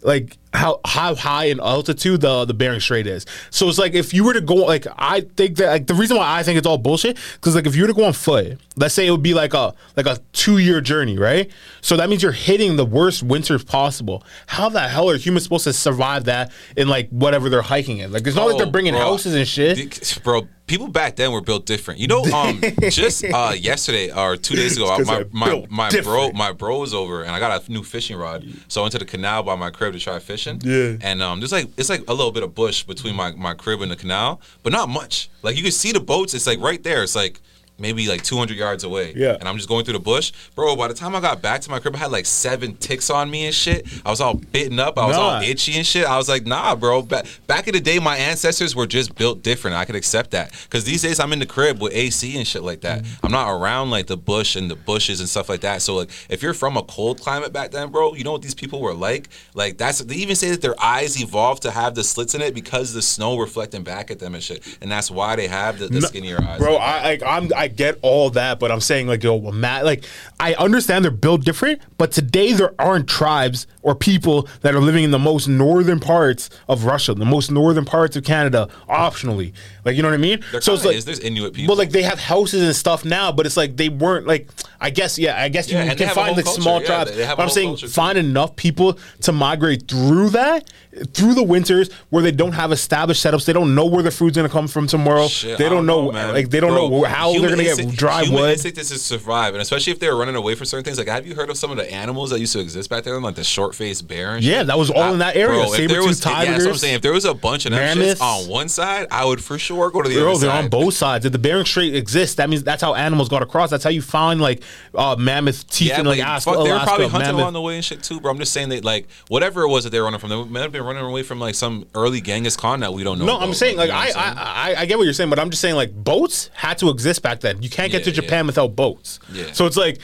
[0.02, 3.24] like how how high in altitude the the Bering Strait is.
[3.48, 6.18] So it's like if you were to go like I think that like the reason
[6.18, 8.59] why I think it's all bullshit because like if you were to go on foot,
[8.76, 11.50] let's say it would be like a like a two year journey, right?
[11.80, 14.22] So that means you're hitting the worst winters possible.
[14.46, 18.12] How the hell are humans supposed to survive that in like whatever they're hiking in?
[18.12, 19.00] Like it's not like they're Oh, bringing bro.
[19.02, 20.20] houses and shit.
[20.22, 22.00] Bro, people back then were built different.
[22.00, 26.53] You know, um, just uh, yesterday or two days ago, my my, my bro my
[26.53, 28.46] bro was over and I got a new fishing rod.
[28.68, 30.61] So I went to the canal by my crib to try fishing.
[30.62, 30.96] Yeah.
[31.00, 33.83] And um, there's like it's like a little bit of bush between my my crib
[33.83, 35.31] and the canal, but not much.
[35.42, 36.35] Like you can see the boats.
[36.35, 37.03] It's like right there.
[37.03, 37.40] It's like.
[37.78, 39.12] Maybe like 200 yards away.
[39.16, 39.37] Yeah.
[39.38, 40.32] And I'm just going through the bush.
[40.54, 43.10] Bro, by the time I got back to my crib, I had like seven ticks
[43.10, 43.87] on me and shit.
[44.06, 44.96] I was all bitten up.
[44.96, 46.06] I was all itchy and shit.
[46.06, 47.02] I was like, nah, bro.
[47.02, 49.76] Back, back in the day, my ancestors were just built different.
[49.76, 50.52] I could accept that.
[50.64, 53.02] Because these days, I'm in the crib with AC and shit like that.
[53.02, 53.26] Mm-hmm.
[53.26, 55.82] I'm not around like the bush and the bushes and stuff like that.
[55.82, 58.54] So, like, if you're from a cold climate back then, bro, you know what these
[58.54, 59.28] people were like?
[59.54, 62.54] Like, that's, they even say that their eyes evolved to have the slits in it
[62.54, 64.78] because the snow reflecting back at them and shit.
[64.80, 66.58] And that's why they have the, the No, skinnier eyes.
[66.58, 70.05] Bro, I like I'm I get all that, but I'm saying like yo, Matt, like
[70.38, 75.04] I understand they're built different, but today there aren't tribes or people that are living
[75.04, 79.52] in the most northern parts of Russia, the most northern parts of Canada, optionally.
[79.84, 80.42] Like you know what I mean?
[80.50, 81.04] There so it's like is.
[81.04, 81.74] There's Inuit people.
[81.74, 84.48] But like they have houses and stuff now, but it's like they weren't like
[84.80, 87.10] I guess yeah, I guess Yeah, you can find like culture, small yeah, tribes.
[87.10, 87.92] they- they have but I'm saying culture, too.
[87.92, 90.70] find enough people to migrate through that,
[91.12, 94.36] through the winters where they don't have established setups, they don't know where the food's
[94.36, 95.28] gonna come from tomorrow.
[95.28, 96.32] Shit, they I don't, know, man.
[96.32, 98.50] like they don't Bro, know how they're gonna get dry human wood.
[98.52, 100.96] instinct is to survive, and especially if they're running away from certain things.
[100.98, 103.20] Like, have you heard of some of the animals that used to exist back there,
[103.20, 104.37] like the short face bear.
[104.37, 105.48] And Yeah, shit, that was all in that area.
[105.62, 106.94] Bro, if there Saber-tooth was, yeah, that's what I'm saying.
[106.94, 108.20] If there was a bunch of them mammoths.
[108.20, 110.64] on one side, I would for sure go to the Bro, other they're side.
[110.64, 111.26] on both sides.
[111.26, 113.70] If the Bering Strait exists, that means that's how animals got across.
[113.70, 114.62] That's how you find like
[114.94, 116.50] uh, mammoth teeth Yeah, in like Alaska.
[116.52, 117.40] fuck, they were Alaska, probably hunting mammoth.
[117.42, 118.30] along the way and shit too, bro.
[118.30, 120.60] I'm just saying that like whatever it was that they were running from, they might
[120.62, 123.26] have been running away from like some early Genghis Khan that we don't know.
[123.26, 124.12] No, about, I'm saying like you know I?
[124.16, 126.88] I I I get what you're saying, but I'm just saying like boats had to
[126.90, 127.62] exist back then.
[127.62, 128.46] You can't get Yeah, to Japan yeah.
[128.46, 129.20] without boats.
[129.32, 129.52] Yeah.
[129.52, 129.98] So it's like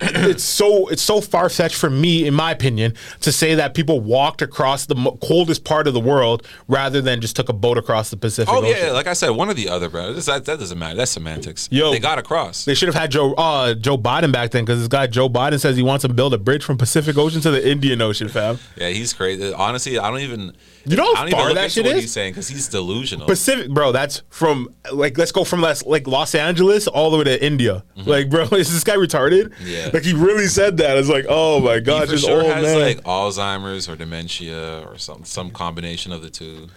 [0.00, 4.00] it's so it's so far fetched for me, in my opinion, to say that people
[4.00, 7.78] walked across the mo- coldest part of the world rather than just took a boat
[7.78, 8.76] across the Pacific Oh Ocean.
[8.86, 10.12] yeah, like I said, one or the other, bro.
[10.12, 10.96] This- That, that doesn't matter.
[10.96, 11.68] That's semantics.
[11.70, 11.90] Yo.
[11.92, 12.64] they got across.
[12.64, 15.60] They should have had Joe uh, Joe Biden back then because this guy Joe Biden
[15.60, 18.58] says he wants to build a bridge from Pacific Ocean to the Indian Ocean, fam.
[18.76, 19.52] Yeah, he's crazy.
[19.52, 20.54] Honestly, I don't even.
[20.86, 22.02] You know how I don't even far that shit what is?
[22.02, 23.26] he's saying because he's delusional.
[23.26, 23.92] Pacific, bro.
[23.92, 27.84] That's from like let's go from Las, like Los Angeles all the way to India.
[27.96, 29.48] Like, bro, is this guy retarded?
[29.50, 29.66] Mm-hmm.
[29.66, 29.90] Yeah.
[29.92, 30.98] Like he really said that.
[30.98, 32.78] It's like, oh my he for this sure old has man.
[32.80, 36.68] like Alzheimer's or dementia or some some combination of the two.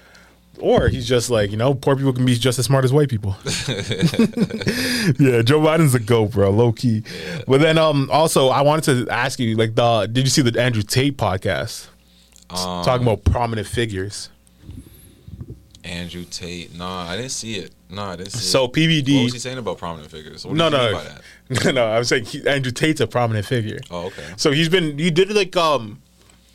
[0.60, 3.10] or he's just like, you know, poor people can be just as smart as white
[3.10, 3.36] people.
[3.46, 7.04] yeah, Joe Biden's a goat, bro, low key.
[7.46, 10.60] But then, um, also I wanted to ask you, like, the did you see the
[10.60, 11.88] Andrew Tate podcast
[12.50, 14.30] Um, talking about prominent figures?
[15.84, 16.76] Andrew Tate.
[16.76, 17.72] Nah, I didn't see it.
[17.90, 18.72] Nah, I didn't see So it.
[19.16, 20.46] What was he saying about prominent figures?
[20.46, 21.66] What No, did you mean no, by that?
[21.66, 21.88] no, no.
[21.88, 23.80] I was saying he, Andrew Tate's a prominent figure.
[23.90, 24.26] Oh, okay.
[24.36, 26.02] So he's been he did like um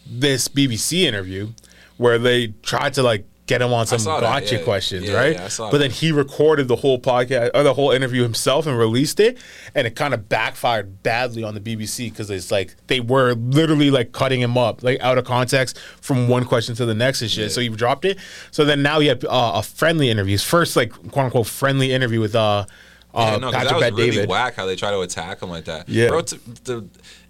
[0.06, 1.48] this BBC interview
[1.96, 4.62] where they tried to like get him on some gotcha yeah.
[4.62, 5.32] questions, Yeah, right?
[5.34, 5.78] yeah, but that.
[5.78, 9.38] then he recorded the whole podcast or the whole interview himself and released it,
[9.74, 13.90] and it kind of backfired badly on the BBC because it's like they were literally
[13.90, 17.30] like cutting him up like out of context from one question to the next and
[17.30, 17.50] shit.
[17.50, 18.18] So he dropped it.
[18.52, 21.92] So then now he had uh, a friendly interview, his first like quote unquote friendly
[21.92, 22.66] interview with uh.
[23.14, 24.28] Yeah, Uh, no, 'cause Patrick that was really David.
[24.30, 25.86] whack how they try to attack him like that.
[25.88, 26.08] Yeah.
[26.08, 26.22] bro.
[26.22, 26.76] T- the,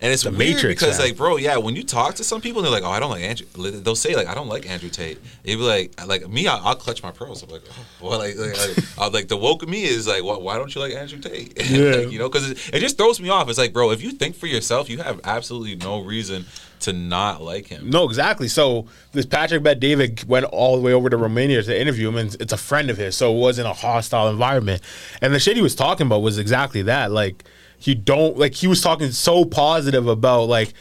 [0.01, 1.09] and it's The weird Matrix, because man.
[1.09, 3.23] like, bro, yeah, when you talk to some people, they're like, "Oh, I don't like
[3.23, 6.61] Andrew." They'll say like, "I don't like Andrew Tate." They'd be like, "Like me, I'll,
[6.65, 9.85] I'll clutch my pearls." I'm like, oh, "Well, like, like, like, like the woke me
[9.85, 11.91] is like, why, why don't you like Andrew Tate?" Yeah.
[11.97, 13.49] Like, you know, because it, it just throws me off.
[13.49, 16.47] It's like, bro, if you think for yourself, you have absolutely no reason
[16.83, 17.91] to not like him.
[17.91, 18.49] No, exactly.
[18.49, 22.17] So this Patrick Bet David went all the way over to Romania to interview him,
[22.17, 24.83] and it's a friend of his, so it wasn't a hostile environment.
[25.21, 27.11] And the shit he was talking about was exactly that.
[27.11, 27.45] Like
[27.79, 30.73] he don't like he was talking so positive about like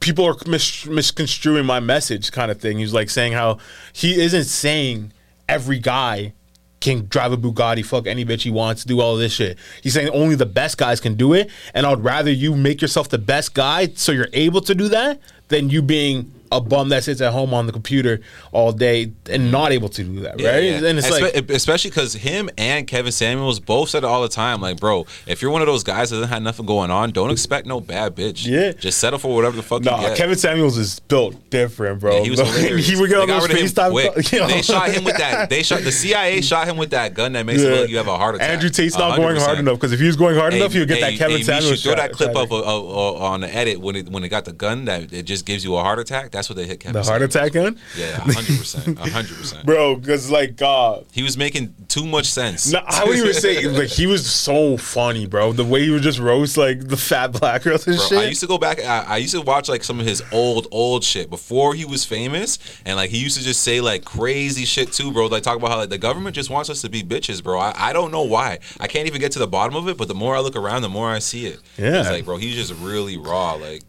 [0.00, 2.78] people are mis- misconstruing my message, kind of thing.
[2.78, 3.58] He was like saying how
[3.92, 5.12] he isn't saying
[5.48, 6.32] every guy
[6.80, 9.58] can drive a Bugatti, fuck any bitch he wants, do all this shit.
[9.82, 13.08] He's saying only the best guys can do it, and I'd rather you make yourself
[13.08, 17.04] the best guy so you're able to do that than you being a bum that
[17.04, 18.20] sits at home on the computer
[18.52, 20.62] all day and not able to do that, Yeah, right?
[20.64, 20.84] yeah.
[20.88, 24.28] And it's Espe- like especially because him and Kevin Samuels both said it all the
[24.28, 24.60] time.
[24.60, 27.30] Like, bro, if you're one of those guys that doesn't have nothing going on, don't
[27.30, 28.46] expect no bad bitch.
[28.46, 28.72] Yeah.
[28.72, 32.16] just settle for whatever the fuck Nah, you Kevin Samuels is built different, bro.
[32.18, 32.40] Yeah, he was
[32.88, 33.90] he would get on those rid of him FaceTime.
[33.90, 34.12] quick.
[34.12, 34.46] calls- Yo.
[34.46, 35.50] They shot him with that.
[35.50, 37.96] They shot the CIA shot him with that gun that makes it look like you
[37.98, 38.50] have a heart attack.
[38.50, 39.16] Andrew Tate's not 100%.
[39.22, 41.12] going hard enough because if he was going hard Hey, enough, he would get hey,
[41.12, 41.70] that Kevin hey, Samuels.
[41.84, 42.42] You throw shot- that clip shot.
[42.44, 45.22] up uh, uh, on the edit when it when it got the gun that it
[45.24, 46.30] just gives you a heart attack.
[46.36, 47.00] That's what they hit Kevin.
[47.00, 49.64] The heart attack gun, Yeah, hundred percent, hundred percent.
[49.66, 49.96] bro.
[49.96, 52.70] Because like, uh, He was making too much sense.
[52.70, 55.52] No, I would even say like he was so funny, bro.
[55.52, 58.18] The way he would just roast like the fat black girls and Bro, shit.
[58.18, 58.80] I used to go back.
[58.80, 62.04] I, I used to watch like some of his old, old shit before he was
[62.04, 65.26] famous, and like he used to just say like crazy shit too, bro.
[65.26, 67.58] Like talk about how like the government just wants us to be bitches, bro.
[67.58, 68.58] I, I don't know why.
[68.78, 70.82] I can't even get to the bottom of it, but the more I look around,
[70.82, 71.60] the more I see it.
[71.78, 72.00] Yeah.
[72.00, 73.54] it's like, bro, he's just really raw.
[73.54, 73.82] Like,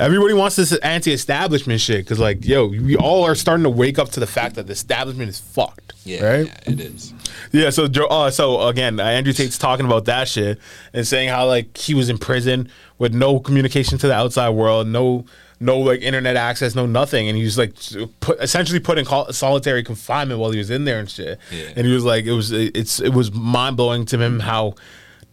[0.00, 4.10] Everybody wants this anti-establishment shit because like, yo, we all are starting to wake up
[4.10, 5.92] to the fact that the establishment is fucked.
[6.04, 6.46] yeah, right.
[6.46, 7.12] yeah, it is.
[7.52, 10.60] Yeah, so Joe, uh, so again, uh, Andrew Tate's talking about that shit
[10.92, 14.86] and saying how like he was in prison with no communication to the outside world,
[14.86, 15.24] no
[15.60, 17.74] no like internet access, no nothing, and he was like
[18.20, 21.38] put, essentially put in solitary confinement while he was in there and shit.
[21.50, 21.72] Yeah.
[21.76, 24.74] And he was like, it was it's it was mind blowing to him how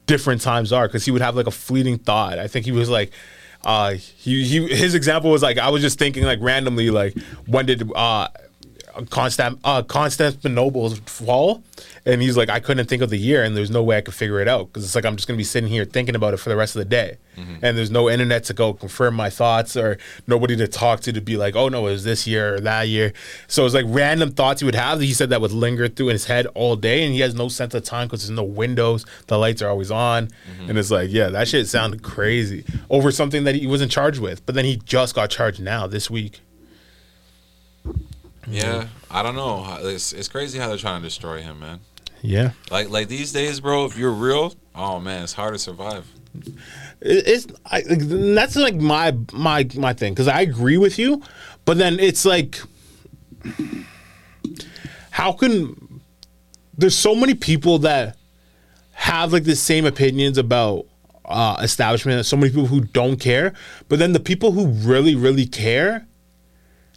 [0.07, 2.39] different times are because he would have like a fleeting thought.
[2.39, 3.11] I think he was like.
[3.65, 7.65] Uh, he, he his example was like I was just thinking like randomly like when
[7.65, 8.27] did uh
[9.09, 11.63] Constant uh Constantinople's fall,
[12.05, 14.13] and he's like, I couldn't think of the year, and there's no way I could
[14.13, 16.37] figure it out because it's like I'm just gonna be sitting here thinking about it
[16.37, 17.17] for the rest of the day,
[17.61, 21.19] and there's no internet to go confirm my thoughts or nobody to talk to to
[21.21, 23.11] be like, oh no, it was this year or that year.
[23.47, 24.99] So it's like random thoughts he would have.
[24.99, 27.35] That he said that would linger through in his head all day, and he has
[27.35, 30.29] no sense of time because there's no windows, the lights are always on,
[30.69, 34.45] and it's like, yeah, that shit sounded crazy over something that he wasn't charged with,
[34.45, 36.39] but then he just got charged now this week.
[38.47, 39.77] Yeah, I don't know.
[39.81, 41.79] It's, it's crazy how they're trying to destroy him, man.
[42.21, 42.51] Yeah.
[42.71, 43.85] Like like these days, bro.
[43.85, 46.07] If you're real, oh man, it's hard to survive.
[47.01, 51.21] it's I, that's like my my my thing because I agree with you,
[51.65, 52.59] but then it's like,
[55.11, 56.01] how can
[56.77, 58.17] there's so many people that
[58.93, 60.85] have like the same opinions about
[61.25, 63.53] uh, establishment, and so many people who don't care,
[63.87, 66.07] but then the people who really really care,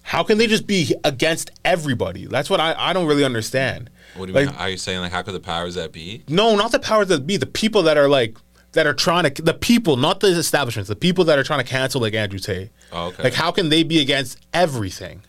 [0.09, 2.25] how can they just be against everybody?
[2.27, 3.91] That's what I I don't really understand.
[4.17, 4.57] What do you Like, mean?
[4.57, 6.23] Are you saying like how could the powers that be?
[6.29, 7.37] no, not the powers that be.
[7.37, 8.37] The people that are like
[8.73, 10.89] that are trying to the people, not the establishments.
[10.89, 12.71] The people that are trying to cancel like Andrew Tate.
[12.91, 13.25] Oh, okay.
[13.25, 15.23] Like, how can they be against everything?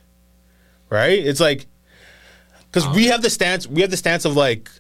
[0.89, 1.19] Right?
[1.19, 1.67] It's like
[2.71, 3.11] because we um.
[3.11, 3.67] have the stance.
[3.67, 4.71] We have the stance of like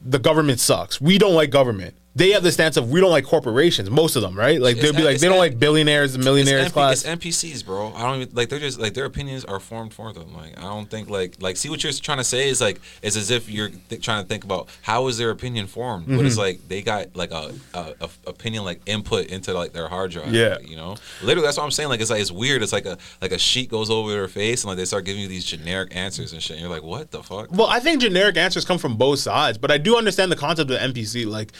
[0.00, 1.00] the government sucks.
[1.00, 1.94] We don't like government.
[2.16, 3.90] They have the stance of we don't like corporations.
[3.90, 4.60] Most of them, right?
[4.60, 7.04] Like they'll be like they don't like billionaires, and millionaires it's, class.
[7.04, 7.92] It's NPCs, bro.
[7.92, 8.48] I don't even like.
[8.50, 10.32] They're just like their opinions are formed for them.
[10.32, 13.16] Like I don't think like like see what you're trying to say is like it's
[13.16, 16.26] as if you're th- trying to think about how is their opinion formed, but Mm-hmm.
[16.26, 20.12] it's like they got like a, a, a opinion like input into like their hard
[20.12, 20.32] drive.
[20.32, 20.58] Yeah.
[20.60, 21.88] you know, literally that's what I'm saying.
[21.88, 22.62] Like it's like it's weird.
[22.62, 25.20] It's like a like a sheet goes over their face and like they start giving
[25.22, 26.52] you these generic answers and shit.
[26.52, 27.50] And you're like, what the fuck?
[27.50, 30.70] Well, I think generic answers come from both sides, but I do understand the concept
[30.70, 31.26] of NPC.
[31.26, 31.50] Like,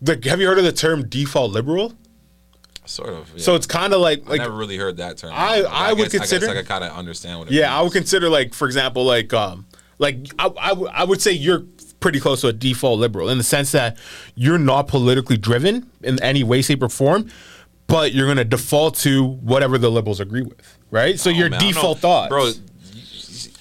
[0.00, 1.92] like have you heard of the term default liberal?
[2.86, 3.30] Sort of.
[3.34, 3.42] Yeah.
[3.42, 5.32] So it's kind of like I like never really heard that term.
[5.34, 7.48] I- But I would guess, consider- I guess I kind of understand what.
[7.48, 9.66] It yeah, I would consider like for example like um
[9.98, 11.64] like I I would- I would say you're
[12.00, 13.98] pretty close to a default liberal in the sense that
[14.36, 17.28] you're not politically driven in any way, shape, or form,
[17.88, 21.18] but you're gonna default to whatever the liberals agree with, right?
[21.18, 22.00] So your Oh, man, default know.
[22.00, 22.52] thoughts, bro.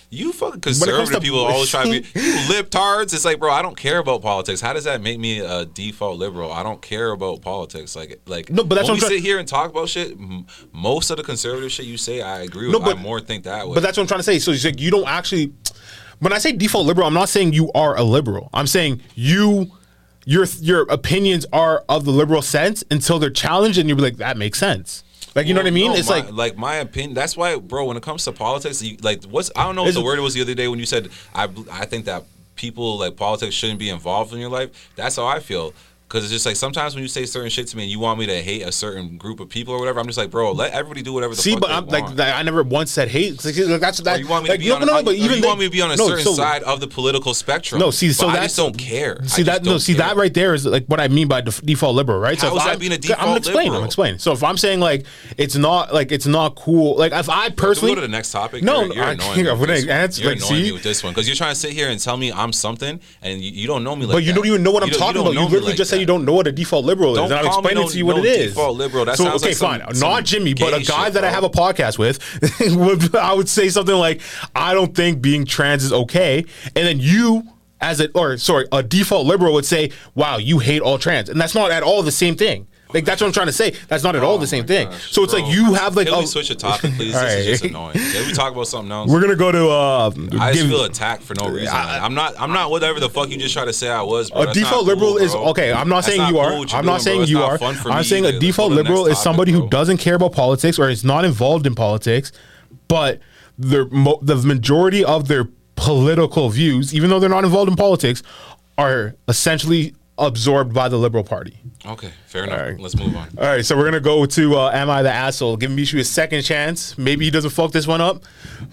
[0.09, 2.03] You fucking conservative people always try to be you
[2.47, 3.13] libtards.
[3.13, 4.61] It's like, bro, I don't care about politics.
[4.61, 6.51] How does that make me a default liberal?
[6.51, 7.93] I don't care about politics.
[7.93, 9.89] Like, like No, but that's when what we I'm try- sit here and talk about
[9.89, 10.11] shit.
[10.13, 12.73] m- Most of the conservative shit you say, I agree with.
[12.73, 13.73] No, but- I more think that way.
[13.73, 14.39] But that's what I'm trying to say.
[14.39, 15.51] So it's like you don't actually.
[16.19, 18.49] When I say default liberal, I'm not saying you are a liberal.
[18.53, 19.71] I'm saying you,
[20.25, 24.17] your your opinions are of the liberal sense until they're challenged, and you'll be like,
[24.17, 25.03] that makes sense.
[25.35, 25.91] Like you know what I mean?
[25.91, 27.13] No, it's my, like like my opinion.
[27.13, 27.85] That's why, bro.
[27.85, 30.33] When it comes to politics, you, like what's I don't know what the word was
[30.33, 32.23] the other day when you said I I think that
[32.55, 34.91] people like politics shouldn't be involved in your life.
[34.95, 35.73] That's how I feel.
[36.09, 38.17] Cause it's just like sometimes when you say certain shit to me and you want
[38.17, 40.71] me to hate a certain group of people or whatever, I'm just like, bro, let
[40.71, 42.15] everybody do whatever the See, but they I'm want.
[42.15, 43.43] like I never once said hate.
[43.43, 44.21] Like, that's Or that.
[44.21, 45.47] you want me like, to be no, on, no, no, a, but even you they-
[45.47, 47.81] want me to be on a no, certain so- side of the political spectrum.
[47.81, 49.21] No, see, so I just don't care.
[49.25, 49.65] See that?
[49.65, 50.07] No, see care.
[50.07, 52.39] that right there is like what I mean by def- default liberal, right?
[52.39, 53.67] How if is that I'm- being a I'm default explaining.
[53.71, 53.85] I'm liberal?
[53.85, 54.19] explaining.
[54.19, 55.05] So if I'm saying like
[55.37, 58.63] it's not like it's not cool, like if I personally go to the next topic?
[58.63, 60.23] No, you're, you're I annoying me with this one.
[60.23, 62.31] You're annoying me with this one because you're trying to sit here and tell me
[62.31, 64.89] I'm something, and you, don't know me like But you don't even know what I'm
[64.91, 65.33] talking about.
[65.33, 66.01] You literally just that.
[66.01, 67.97] you don't know what a default liberal is, Don't and I'm call me explaining to
[67.97, 68.51] you what no it is.
[68.53, 69.05] default liberal.
[69.05, 69.95] That so sounds okay, like some- fine.
[69.95, 72.19] some Not Jimmy, but a guy shit, that I have a podcast with,
[72.75, 74.21] would- I would say something like,
[74.55, 76.45] "I don't think being trans is okay,"
[76.75, 77.43] and then you.
[77.79, 81.39] As a or sorry, a default liberal would say, "Wow, you hate all trans," and
[81.39, 82.65] that's not at all the same thing.
[82.93, 83.71] Like that's what I'm trying to say.
[83.87, 84.87] That's not at all the same thing.
[84.87, 85.41] Oh Gosh, so it's bro.
[85.43, 87.13] like you have like Can we a- switch a topic, please?
[87.13, 87.93] This is just annoying.
[87.93, 89.11] Can we talk about something else?
[89.11, 91.67] We're gonna go to uh, I just feel attacked for no reason.
[91.75, 91.99] I-.
[91.99, 92.33] I'm not.
[92.39, 94.31] I'm not whatever the fuck you just try to say I was.
[94.31, 94.41] Bro.
[94.41, 95.73] A That's default liberal cool, is okay.
[95.73, 96.51] I'm not That's saying you are.
[96.51, 97.57] cool I'm not doing, saying you are.
[97.61, 101.25] I'm saying a default liberal is somebody who doesn't care about politics or is not
[101.25, 102.31] involved in politics,
[102.87, 103.19] but
[103.57, 103.85] the
[104.21, 108.23] the majority of their political views, even though they're not involved in politics,
[108.77, 111.59] are essentially absorbed by the liberal party.
[111.85, 112.59] Okay, fair enough.
[112.59, 112.79] right.
[112.79, 113.29] Let's move on.
[113.37, 116.03] All right, so we're gonna go to uh, "Am I the asshole?" Give Mishu a
[116.03, 116.97] second chance.
[116.97, 118.23] Maybe he doesn't fuck this one up,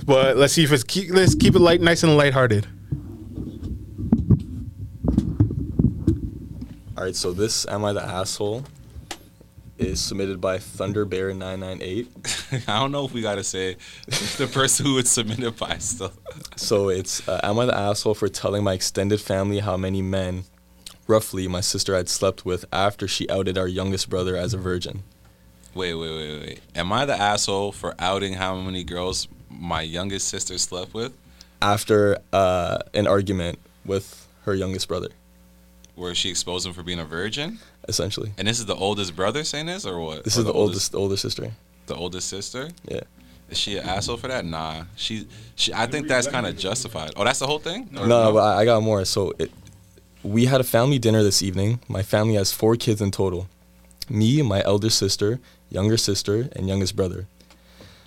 [0.05, 2.66] but let's see if it's keep, let's keep it light, nice and lighthearted.
[6.97, 8.64] All right, so this "Am I the Asshole"
[9.78, 12.09] is submitted by Thunder Bear nine nine eight.
[12.68, 13.76] I don't know if we gotta say
[14.38, 16.12] the person who would submit it by still.
[16.57, 20.45] So it's uh, "Am I the asshole for telling my extended family how many men,
[21.07, 25.02] roughly, my sister had slept with after she outed our youngest brother as a virgin?"
[25.74, 26.61] Wait, wait, wait, wait.
[26.76, 31.12] Am I the asshole for outing how many girls my youngest sister slept with?
[31.61, 35.09] After uh, an argument with her youngest brother,
[35.96, 37.59] Where she exposed him for being a virgin?
[37.88, 38.32] essentially.
[38.38, 40.24] And this is the oldest brother saying this, or what?
[40.24, 41.50] This Or is the oldest older sister.
[41.86, 42.70] The oldest sister.
[42.88, 43.00] Yeah.
[43.50, 44.44] Is she an asshole for that?
[44.46, 44.84] Nah.
[44.96, 45.26] She.
[45.55, 45.72] She.
[45.74, 47.11] I think that's kind of justified.
[47.16, 47.90] Oh, that's the whole thing.
[47.98, 49.05] Or No, but I I got more.
[49.05, 49.50] So it,
[50.25, 51.81] we had a family dinner this evening.
[51.87, 53.47] My family has four kids in total.
[54.09, 57.27] Me, my elder sister, younger sister, and youngest brother.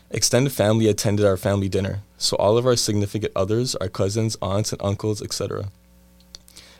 [0.09, 4.71] Extended family attended our family dinner, so all of our significant others, our cousins, aunts,
[4.71, 5.69] and uncles, etc.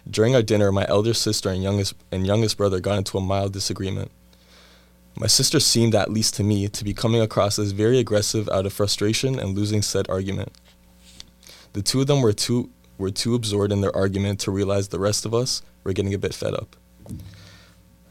[0.10, 3.54] During our dinner, my elder sister and youngest and youngest brother got into a mild
[3.54, 4.10] disagreement.
[5.20, 8.66] My sister seemed, at least to me, to be coming across as very aggressive out
[8.66, 10.52] of frustration and losing said argument.
[11.74, 15.00] The two of them were too were too absorbed in their argument to realize the
[15.00, 16.76] rest of us were getting a bit fed up.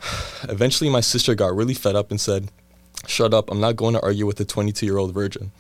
[0.49, 2.51] Eventually, my sister got really fed up and said,
[3.07, 5.53] Shut up, I'm not going to argue with a 22 year old virgin.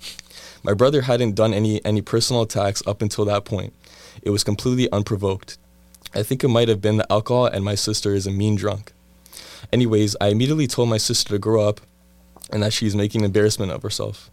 [0.62, 3.74] My brother hadn't done any, any personal attacks up until that point.
[4.22, 5.58] It was completely unprovoked.
[6.14, 8.92] I think it might have been the alcohol, and my sister is a mean drunk.
[9.72, 11.80] Anyways, I immediately told my sister to grow up
[12.52, 14.30] and that she's making embarrassment of herself.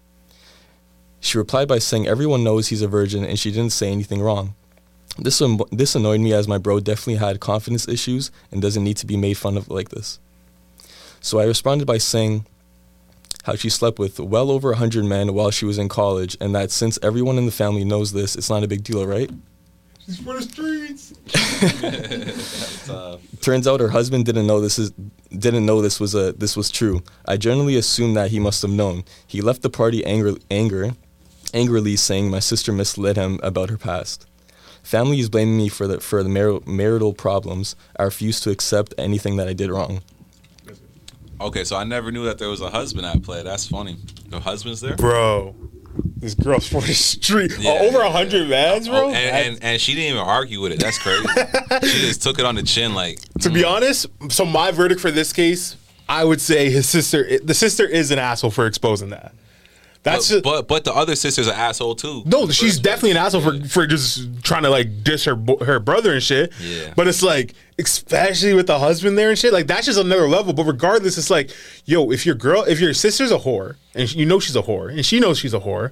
[1.20, 4.56] She replied by saying everyone knows he's a virgin and she didn't say anything wrong.
[5.18, 8.98] This, um, this annoyed me as my bro definitely had confidence issues and doesn't need
[8.98, 10.20] to be made fun of like this.
[11.20, 12.46] So I responded by saying
[13.44, 16.72] how she slept with well over 100 men while she was in college and that
[16.72, 19.30] since everyone in the family knows this, it's not a big deal, right?
[20.06, 21.14] She's for the streets.
[23.42, 24.92] Turns out her husband didn't know this is
[25.30, 27.04] didn't know this was a this was true.
[27.26, 29.04] I generally assumed that he must have known.
[29.28, 30.96] He left the party anger, anger
[31.54, 34.26] angrily saying my sister misled him about her past.
[34.84, 37.76] Family is blaming me for the for the mar- marital problems.
[37.98, 40.02] I refuse to accept anything that I did wrong.
[41.42, 43.44] Okay, so I never knew that there was a husband at play.
[43.44, 43.98] That's funny.
[44.28, 44.96] The husband's there.
[44.96, 45.56] Bro.
[46.18, 47.54] This girl's for the street.
[47.60, 47.78] Yeah.
[47.82, 49.06] Oh, over a hundred mans, bro.
[49.06, 50.80] Oh, and, and and she didn't even argue with it.
[50.80, 51.28] That's crazy.
[51.84, 53.70] she just took it on the chin, like to be mm.
[53.70, 55.78] honest, so my verdict for this case,
[56.08, 57.40] I would say his sister.
[57.40, 59.34] The sister is an asshole for exposing that.
[60.04, 62.24] That's but, just, but but the other sister's an asshole too.
[62.26, 62.48] no.
[62.50, 66.24] She's definitely an asshole for, for just trying to like diss her her brother and
[66.24, 66.54] shit.
[66.62, 66.94] Yeah.
[66.96, 70.54] But it's like, especially with the husband there and shit, like that's just another level.
[70.54, 71.52] But regardless, it's like,
[71.86, 74.90] yo, if your girl, if your sister's a whore and you know she's a whore
[74.90, 75.92] and she knows she's a whore.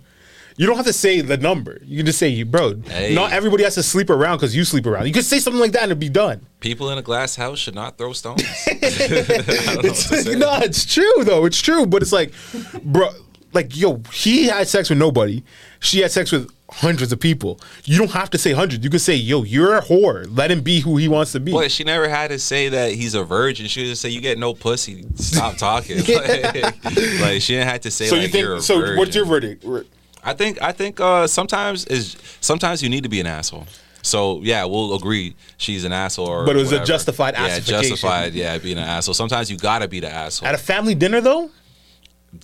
[0.59, 1.79] You don't have to say the number.
[1.85, 3.13] You can just say, bro, Hey.
[3.13, 5.05] not everybody has to sleep around because you sleep around.
[5.05, 6.47] You could say something like that and it'd be done.
[6.61, 8.41] People in a glass house should not throw stones.
[8.67, 11.45] I don't know what to It's, no, it's true though.
[11.45, 12.33] It's true, but it's like,
[12.83, 13.09] bro,
[13.57, 15.43] like yo, he had sex with nobody.
[15.79, 17.59] She had sex with hundreds of people.
[17.85, 18.83] You don't have to say hundreds.
[18.83, 20.25] You can say, yo, you're a whore.
[20.35, 21.51] Let him be who he wants to be.
[21.51, 23.67] But she never had to say that he's a virgin.
[23.67, 25.05] She would just say, "You get no pussy.
[25.15, 26.83] Stop talking." like,
[27.21, 28.43] like, she didn't have to say so like you think?
[28.43, 28.97] you're a So virgin.
[28.97, 29.65] what's your verdict?
[30.23, 33.65] I think I think uh, sometimes is sometimes you need to be an asshole.
[34.01, 36.27] So yeah, we'll agree she's an asshole.
[36.27, 36.85] Or But it was a whatever.
[36.87, 38.33] justified Yeah, justified.
[38.33, 39.13] Yeah, being an asshole.
[39.13, 40.47] Sometimes you gotta be the asshole.
[40.47, 41.49] At a family dinner though,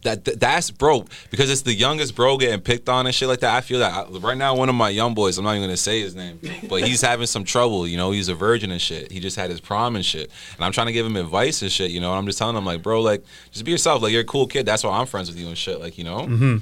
[0.04, 3.40] that, that that's bro because it's the youngest bro getting picked on and shit like
[3.40, 3.54] that.
[3.56, 4.56] I feel that I, right now.
[4.56, 6.40] One of my young boys, I'm not even gonna say his name,
[6.70, 7.88] but he's having some trouble.
[7.88, 9.12] You know, he's a virgin and shit.
[9.12, 11.72] He just had his prom and shit, and I'm trying to give him advice and
[11.72, 11.92] shit.
[11.92, 14.02] You know, and I'm just telling him like, bro, like just be yourself.
[14.02, 14.66] Like you're a cool kid.
[14.66, 15.80] That's why I'm friends with you and shit.
[15.80, 16.20] Like you know.
[16.20, 16.58] Mm-hmm.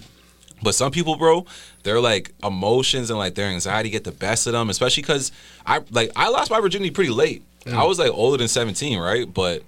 [0.63, 1.45] But some people, bro,
[1.83, 5.31] their like emotions and like their anxiety get the best of them, especially because
[5.65, 7.43] I like I lost my virginity pretty late.
[7.65, 7.73] Mm.
[7.73, 9.31] I was like older than 17, right?
[9.31, 9.63] But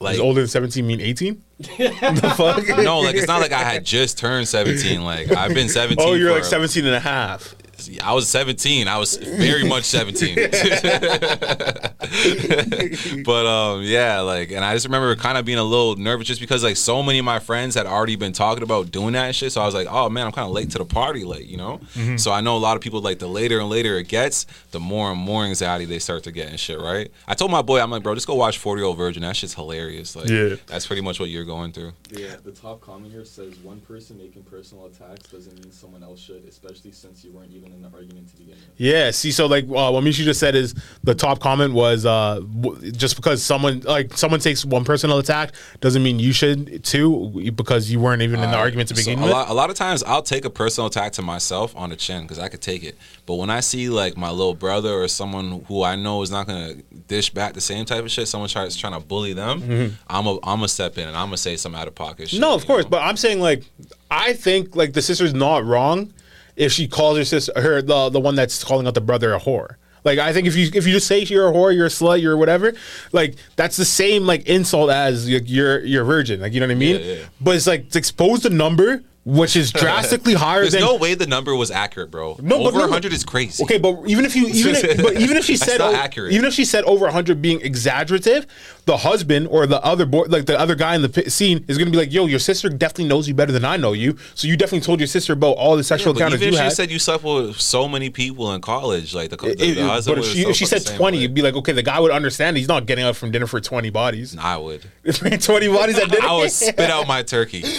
[0.00, 1.42] like is older than seventeen mean eighteen?
[1.58, 2.66] The fuck?
[2.84, 5.02] no, like it's not like I had just turned 17.
[5.02, 5.96] Like I've been 17.
[6.06, 7.54] Oh, you're for- like 17 and a half.
[8.02, 8.88] I was 17.
[8.88, 10.34] I was very much 17.
[13.24, 16.40] but um, yeah, like, and I just remember kind of being a little nervous just
[16.40, 19.52] because like so many of my friends had already been talking about doing that shit.
[19.52, 21.56] So I was like, oh man, I'm kind of late to the party, like you
[21.56, 21.78] know.
[21.94, 22.16] Mm-hmm.
[22.16, 24.80] So I know a lot of people like the later and later it gets, the
[24.80, 27.10] more and more anxiety they start to get and shit, right?
[27.26, 29.22] I told my boy, I'm like, bro, just go watch 40 Year Old Virgin.
[29.22, 30.16] That shit's hilarious.
[30.16, 30.56] Like, Yeah.
[30.66, 31.92] that's pretty much what you're going through.
[32.10, 36.20] Yeah, the top comment here says one person making personal attacks doesn't mean someone else
[36.20, 38.64] should, especially since you weren't even in the argument to begin with.
[38.80, 42.36] Yeah, see, so like uh, what Misha just said is the top comment was uh,
[42.60, 47.50] w- just because someone like someone takes one personal attack doesn't mean you should too
[47.56, 49.32] because you weren't even in the argument to So begin a with.
[49.32, 52.22] lot, a lot of times I'll take a personal attack to myself on the chin
[52.22, 52.96] because I could take it.
[53.26, 56.46] But when I see like my little brother or someone who I know is not
[56.46, 56.74] gonna
[57.08, 60.34] dish back the same type of shit, someone tries trying to bully them, I'm a
[60.44, 62.36] I'm gonna step in and I'm gonna say some out of pocket shit.
[62.40, 62.48] Mm-hmm.
[62.48, 62.90] no, of course, know?
[62.90, 63.64] but I'm saying like
[64.08, 66.12] I think like the sister's not wrong
[66.58, 69.40] if she calls her sister her the the one that's calling out the brother a
[69.40, 69.76] whore.
[70.04, 72.20] Like I think if you if you just say you're a whore, you're a slut,
[72.22, 72.72] you're whatever,
[73.12, 76.40] like that's the same like insult as you're you're, you're a virgin.
[76.40, 76.96] Like you know what I mean?
[77.00, 77.24] Yeah, yeah.
[77.40, 81.14] But it's like to expose the number, which is drastically higher There's than no way
[81.14, 82.36] the number was accurate, bro.
[82.40, 83.62] No, but Over no, 100 is crazy.
[83.64, 86.32] Okay, but even if you even if, but even if she said not o- accurate.
[86.32, 88.46] even if she said over 100 being exaggerative,
[88.88, 91.88] the husband or the other boy like the other guy in the scene is going
[91.88, 94.16] to be like, "Yo, your sister definitely knows you better than I know you.
[94.34, 96.70] So you definitely told your sister about all the sexual but encounters even you if
[96.70, 99.86] she said you slept with so many people in college, like the, the, It- the
[99.86, 101.22] husband but if she, if she said 20, way.
[101.22, 102.56] you'd be like, okay, the guy would understand.
[102.56, 104.34] He's not getting up from dinner for 20 bodies.
[104.38, 104.86] I would.
[105.04, 106.26] 20 bodies at dinner.
[106.26, 107.60] I would spit out my turkey.
[107.60, 107.70] but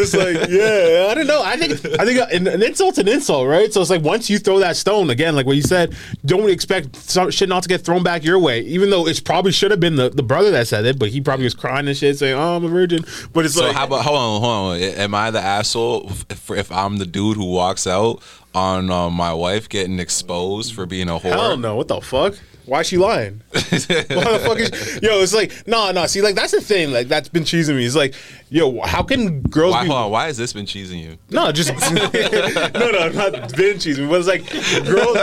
[0.00, 1.42] it's like, yeah, I don't know.
[1.42, 3.72] I think I think uh, an, an insult's an insult, right?
[3.72, 6.94] So it's like once you throw that stone again, like what you said, don't expect
[7.16, 8.60] some shit not to get thrown back your way.
[8.60, 11.20] Even though it probably should have been the, the brother that said it, but he
[11.20, 13.84] probably was crying and shit, saying, "Oh, I'm a virgin." But it's So like, how
[13.86, 14.80] about hold on, hold on.
[14.80, 18.22] Am I the asshole if, if I'm the dude who walks out
[18.54, 21.20] on uh, my wife getting exposed for being a whore.
[21.22, 21.76] Hell no!
[21.76, 22.34] What the fuck?
[22.66, 23.42] Why is she lying?
[23.52, 25.20] Why the fuck is yo?
[25.20, 26.06] It's like no, no.
[26.06, 26.90] See, like that's the thing.
[26.90, 27.86] Like that's been cheesing me.
[27.86, 28.14] It's like
[28.48, 29.88] yo, how can girls Why, be?
[29.88, 31.16] hold on, why has this been cheesing you?
[31.30, 31.70] No, just
[32.74, 34.08] no, no, not been cheesing.
[34.08, 35.16] But it's like girls.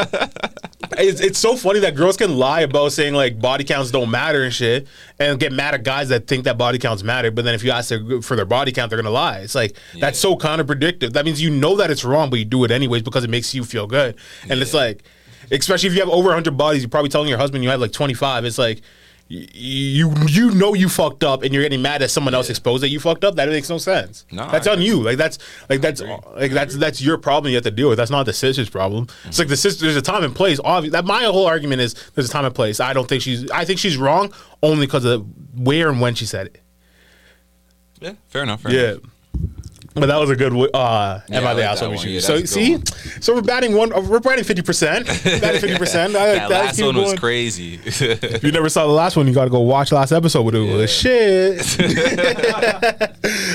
[0.97, 4.43] It's, it's so funny that girls can lie about saying like body counts don't matter
[4.43, 4.87] and shit,
[5.19, 7.31] and get mad at guys that think that body counts matter.
[7.31, 9.39] But then if you ask their, for their body count, they're gonna lie.
[9.39, 11.13] It's like that's so counterproductive.
[11.13, 13.53] That means you know that it's wrong, but you do it anyways because it makes
[13.53, 14.15] you feel good.
[14.49, 15.03] And it's like,
[15.51, 17.91] especially if you have over 100 bodies, you're probably telling your husband you have like
[17.91, 18.45] 25.
[18.45, 18.81] It's like.
[19.29, 22.83] y- You you know you fucked up and you're getting mad at someone else exposed
[22.83, 23.35] that you fucked up.
[23.35, 24.25] That makes no sense.
[24.31, 24.87] No, that's I on agree.
[24.87, 25.01] you.
[25.01, 25.37] Like that's
[25.69, 26.17] like that's agree.
[26.35, 27.97] like that's that's your problem you have to deal with.
[27.97, 29.07] That's not the sister's problem.
[29.25, 29.85] It's like the sister.
[29.85, 30.59] There's a time and place.
[30.63, 32.79] Obviously, that my whole argument is there's a time and place.
[32.79, 33.49] I don't think she's.
[33.49, 34.31] I think she's wrong
[34.61, 35.25] only because of
[35.57, 36.59] where and when she said it.
[38.01, 38.61] Yeah, fair enough.
[38.61, 38.89] Fair Yeah.
[38.91, 39.03] enough.
[39.95, 41.95] But that was a good uh, Yeah, am I I the like asshole that we
[41.97, 42.03] one.
[42.05, 42.09] shoot?
[42.11, 43.89] Yeah, so good see, so we're batting one.
[44.09, 45.05] We're batting fifty percent.
[45.05, 45.21] Batting
[45.61, 46.13] fifty percent.
[46.13, 47.79] That last one was crazy.
[47.85, 50.55] If you never saw the last one, you got to go watch last episode with
[50.55, 51.61] it was shit.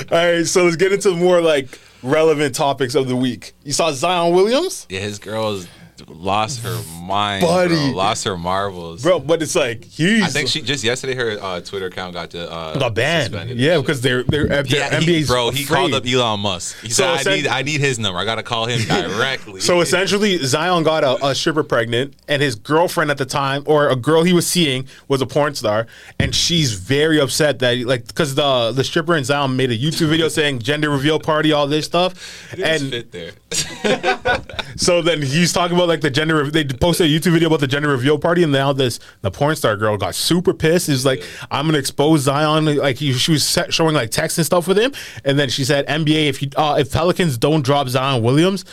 [0.13, 3.53] All right, so let's get into more like relevant topics of the week.
[3.65, 5.67] You saw Zion Williams, yeah, his girl's
[6.09, 7.75] lost her mind, Buddy.
[7.75, 7.97] bro.
[7.97, 9.03] Lost her marbles.
[9.03, 12.31] bro, but it's like he's I think she just yesterday her uh, Twitter account got
[12.31, 13.51] to, uh, got banned.
[13.51, 15.77] Yeah, because they're they're, they're yeah, he, NBA's bro, he afraid.
[15.77, 16.81] called up Elon Musk.
[16.81, 18.19] He So said, "I need, I need his number.
[18.19, 22.41] I got to call him directly." So essentially, Zion got a, a stripper pregnant, and
[22.43, 25.87] his girlfriend at the time, or a girl he was seeing, was a porn star,
[26.19, 30.09] and she's very upset that like because the the stripper and Zion made a YouTube
[30.09, 33.33] video saying gender reveal party, all this stuff, It and fit there.
[34.77, 36.51] so then he's talking about like the gender.
[36.51, 39.57] They posted a YouTube video about the gender reveal party, and now this the porn
[39.57, 40.89] star girl got super pissed.
[40.89, 42.65] Is like, I'm gonna expose Zion.
[42.77, 44.93] Like he, she was set, showing like text and stuff with him,
[45.25, 48.65] and then she said, NBA, if you uh, if Pelicans don't drop Zion Williams,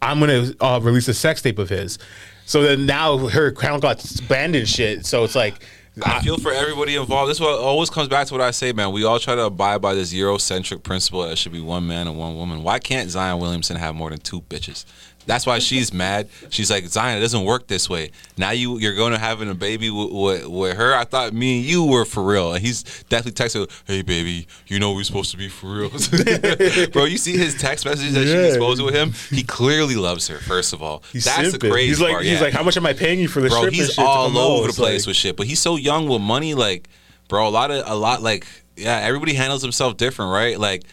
[0.00, 1.98] I'm gonna uh, release a sex tape of his.
[2.46, 5.06] So then now her account got banned and shit.
[5.06, 5.54] So it's like.
[6.00, 7.28] I feel for everybody involved.
[7.28, 8.92] This is what always comes back to what I say, man.
[8.92, 12.06] We all try to abide by this Eurocentric principle that it should be one man
[12.06, 12.62] and one woman.
[12.62, 14.84] Why can't Zion Williamson have more than two bitches?
[15.28, 16.28] That's why she's mad.
[16.48, 18.10] She's like, Zion, it doesn't work this way.
[18.36, 20.94] Now you you're going to having a baby with, with, with her.
[20.94, 22.54] I thought me and you were for real.
[22.54, 25.90] And he's definitely texting, hey baby, you know we're supposed to be for real,
[26.92, 27.04] bro.
[27.04, 28.46] You see his text messages that she Yeah.
[28.48, 29.12] exposed with him.
[29.30, 30.38] He clearly loves her.
[30.38, 32.24] First of all, He's that's the crazy He's like, part.
[32.24, 32.40] he's yeah.
[32.46, 33.52] like, how much am I paying you for this?
[33.52, 33.70] bro.
[33.70, 35.36] He's all over the place like- with shit.
[35.36, 36.88] But he's so young with money, like,
[37.28, 37.46] bro.
[37.46, 38.96] A lot of a lot like, yeah.
[38.98, 40.58] Everybody handles himself different, right?
[40.58, 40.84] Like,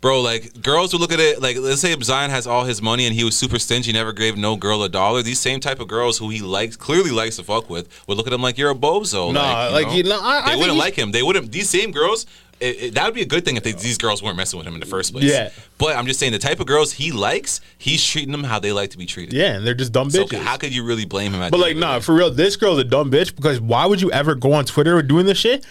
[0.00, 3.06] bro, like girls would look at it like, let's say Zion has all his money
[3.06, 5.22] and he was super stingy, never gave no girl a dollar.
[5.22, 8.26] These same type of girls who he likes, clearly likes to fuck with, would look
[8.26, 9.32] at him like you're a bozo.
[9.32, 9.92] Nah, like, know?
[9.94, 11.12] you know, I- I they wouldn't like him.
[11.12, 11.50] They wouldn't.
[11.52, 12.26] These same girls.
[12.60, 14.66] It, it- that would be a good thing if they, these girls weren't messing with
[14.66, 15.24] him in the first place.
[15.24, 15.50] Yeah.
[15.78, 18.72] But I'm just saying the type of girls he likes, he's treating them how they
[18.72, 19.32] like to be treated.
[19.32, 20.42] yeah, and they're just dumb So bitches.
[20.42, 21.40] how could you really blame him?
[21.42, 24.10] At But like, nah, for real, this girl's a dumb bitch because why would you
[24.10, 25.64] ever go on Twitter doing this shit?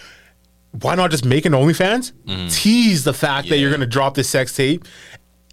[0.72, 2.12] Why not just make an OnlyFans?
[2.54, 3.80] Tease the fact that you're Mm-hmm.
[3.80, 4.84] Gonna drop this sex tape,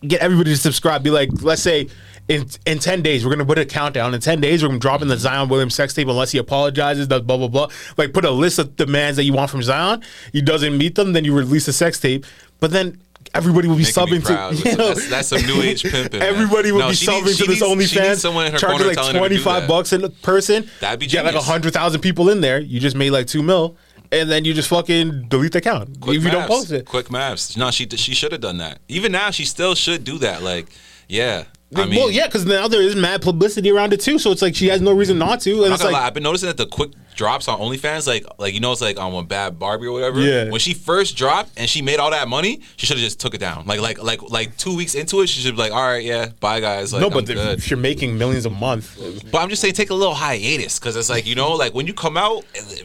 [0.05, 1.03] get everybody to subscribe.
[1.03, 1.88] Be like, let's say
[2.28, 4.13] in in ten days we're gonna put a countdown.
[4.13, 7.07] In ten days we're gonna drop in the Zion Williams sex tape unless he apologizes,
[7.07, 7.70] does blah blah blah.
[7.97, 10.01] Like put a list of demands that you want from Zion.
[10.34, 12.26] He doesn't meet them, then you release a sex tape.
[12.59, 12.99] But then.
[13.34, 16.22] Everybody will be Making subbing to you know, That's- that's some new age pimping.
[16.22, 18.57] Everybody will No, be subbing needs- to this needs- she needs OnlyFans, someone in her
[18.59, 20.70] charging like telling her to do twenty five bucks a person.
[20.80, 21.47] That'd be You got like genius.
[21.47, 22.59] hundred thousand people in there.
[22.61, 23.76] You just made like two mil,
[24.22, 26.86] and then you just fucking delete the account Quick if you don't post it.
[26.86, 27.55] Quick maps.
[27.57, 28.80] No, she she should have done that.
[28.88, 30.41] Even now, she still should do that.
[30.41, 30.68] Like,
[31.07, 31.45] yeah.
[31.76, 34.18] I mean, well, yeah, because now there is mad publicity around it too.
[34.20, 36.24] So it's like she has no reason not to, and it's like lie, I've been
[36.24, 39.28] noticing that the quick drops on OnlyFans, like like you know, it's like on one
[39.28, 40.20] Bhad Bhabie or whatever.
[40.22, 40.49] Yeah.
[40.49, 43.34] When she first dropped and she made all that money, she should have just took
[43.34, 43.66] it down.
[43.66, 46.30] Like like like like two weeks into it, she should be like, all right, yeah,
[46.39, 46.93] bye guys.
[46.93, 48.97] Like, no, but if you're making millions a month,
[49.32, 51.88] But I'm just saying, take a little hiatus because it's like you know, like when
[51.88, 52.43] you come out,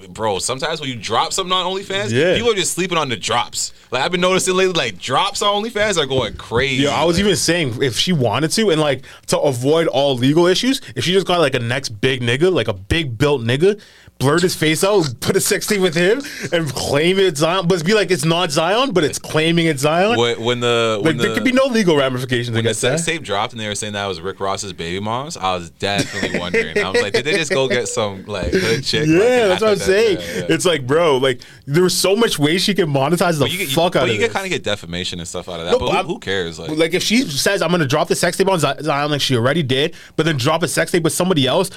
[0.09, 0.39] bro.
[0.39, 2.35] Sometimes when you drop something on OnlyFans, Yeah.
[2.35, 3.73] people are just sleeping on the drops.
[3.91, 6.85] Like I've been noticing lately, like drops on OnlyFans are going crazy.
[6.85, 10.17] Yeah, I was Like, even saying if she wanted to, and like to avoid all
[10.17, 13.43] legal issues, if she just got like a next big nigga, like a big built
[13.43, 13.81] nigga,
[14.21, 17.85] blurred his face out, put a sex tape with him, and claim it's Zion, but
[17.85, 20.17] be like it's not Zion, but it's claiming it's Zion.
[20.19, 23.05] when, when the like when there the, could be no legal ramifications when the sex
[23.05, 23.13] that.
[23.13, 26.39] tape dropped and they were saying that was Rick Ross's baby moms, I was definitely
[26.39, 26.79] wondering.
[26.79, 29.09] I was like, did they just go get some like good chick?
[29.09, 30.19] Yeah, like, that's what I'm that- saying.
[30.21, 30.55] yeah, yeah.
[30.55, 33.69] It's like, bro, like there's so much ways she can monetize the But you get,
[33.71, 34.33] fuck but out you of get this.
[34.35, 35.73] kind of get defamation and stuff out of that.
[35.73, 36.59] No, but but who, who cares?
[36.59, 39.21] Like, Like if she says I'm gonna drop the sex tape on Zi- Zion like
[39.23, 41.71] she already did, but then drop a sex tape with somebody else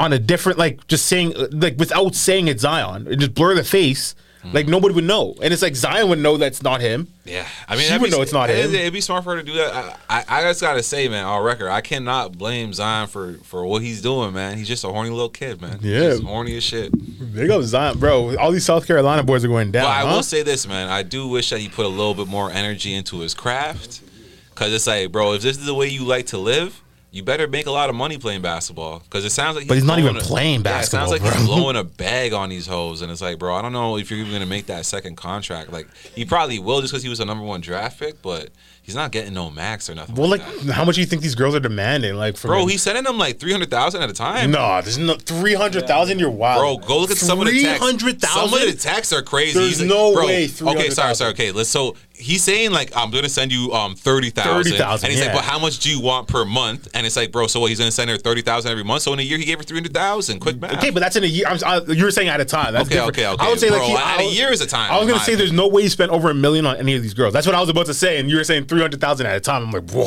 [0.00, 3.62] on a different like just saying like without saying it's Zion and just blur the
[3.62, 4.16] face.
[4.42, 4.52] Hmm.
[4.52, 7.08] Like nobody would know, and it's like Zion would know that's not him.
[7.26, 8.74] Yeah, I mean, She that'd be- know it's not it'd, him.
[8.74, 10.00] It'd be smart for her to do that.
[10.08, 13.66] I, I, I just gotta say, man, on record, I cannot blame Zion for for
[13.66, 14.56] what he's doing, man.
[14.56, 15.78] He's just a horny little kid, man.
[15.82, 16.00] Yeah.
[16.12, 16.90] just horny as shit.
[17.34, 18.34] Big up Zion, bro.
[18.38, 19.84] All these South Carolina boys are going down.
[19.84, 20.14] But I huh?
[20.16, 20.88] will say this, man.
[20.88, 24.00] I do wish that he put a little bit more energy into his craft,
[24.48, 26.80] because it's like, bro, if this is the way you like to live.
[27.12, 29.66] You better make a lot of money playing basketball because it sounds like.
[29.66, 31.30] But he's not even a- playing Yeah, it sounds basketball, like bro.
[31.32, 34.10] he's blowing a bag on these hoes, and it's like, bro, I don't know if
[34.10, 35.72] you're even gonna make that second contract.
[35.72, 38.50] Like, he probably will just because he was a number one draft pick, but
[38.82, 40.14] he's not getting no max or nothing.
[40.14, 42.14] well, like, like, how much do you think these girls are demanding?
[42.16, 42.68] Like, bro, him?
[42.68, 44.50] he's sending them like three hundred thousand at a time.
[44.50, 46.18] no, there's no three hundred thousand.
[46.18, 47.78] You're wild, Bro, go look at some of the texts.
[47.84, 48.48] 300,000?
[48.50, 49.58] Some of the texts are crazy.
[49.58, 51.30] There's He's like, no bro, way Okay, sorry, sorry.
[51.32, 51.68] Okay, let's.
[51.68, 55.26] So he's saying like, I'm gonna send you um thirty thousand, 30,000, and he's yeah.
[55.32, 56.88] like, but how much do you want per month?
[56.94, 57.70] And it's like, bro, so what?
[57.70, 59.02] He's gonna send her thirty thousand every month.
[59.02, 60.40] So in a year, he gave her three hundred thousand.
[60.40, 60.74] Quick math.
[60.78, 61.46] Okay, but that's in a year.
[61.48, 62.72] I'm, I, you were saying at a time.
[62.74, 63.18] That's Okay, different.
[63.18, 63.46] okay, okay.
[63.46, 64.98] I would say Bro, like he, at I a was- year is a time, I
[64.98, 67.14] was gonna say there's no way he spent over a million on any of these
[67.14, 67.32] girls.
[67.32, 69.36] That's what I was about to say, and you were saying three hundred thousand at
[69.36, 69.64] a time.
[69.64, 70.06] I'm like, whoa.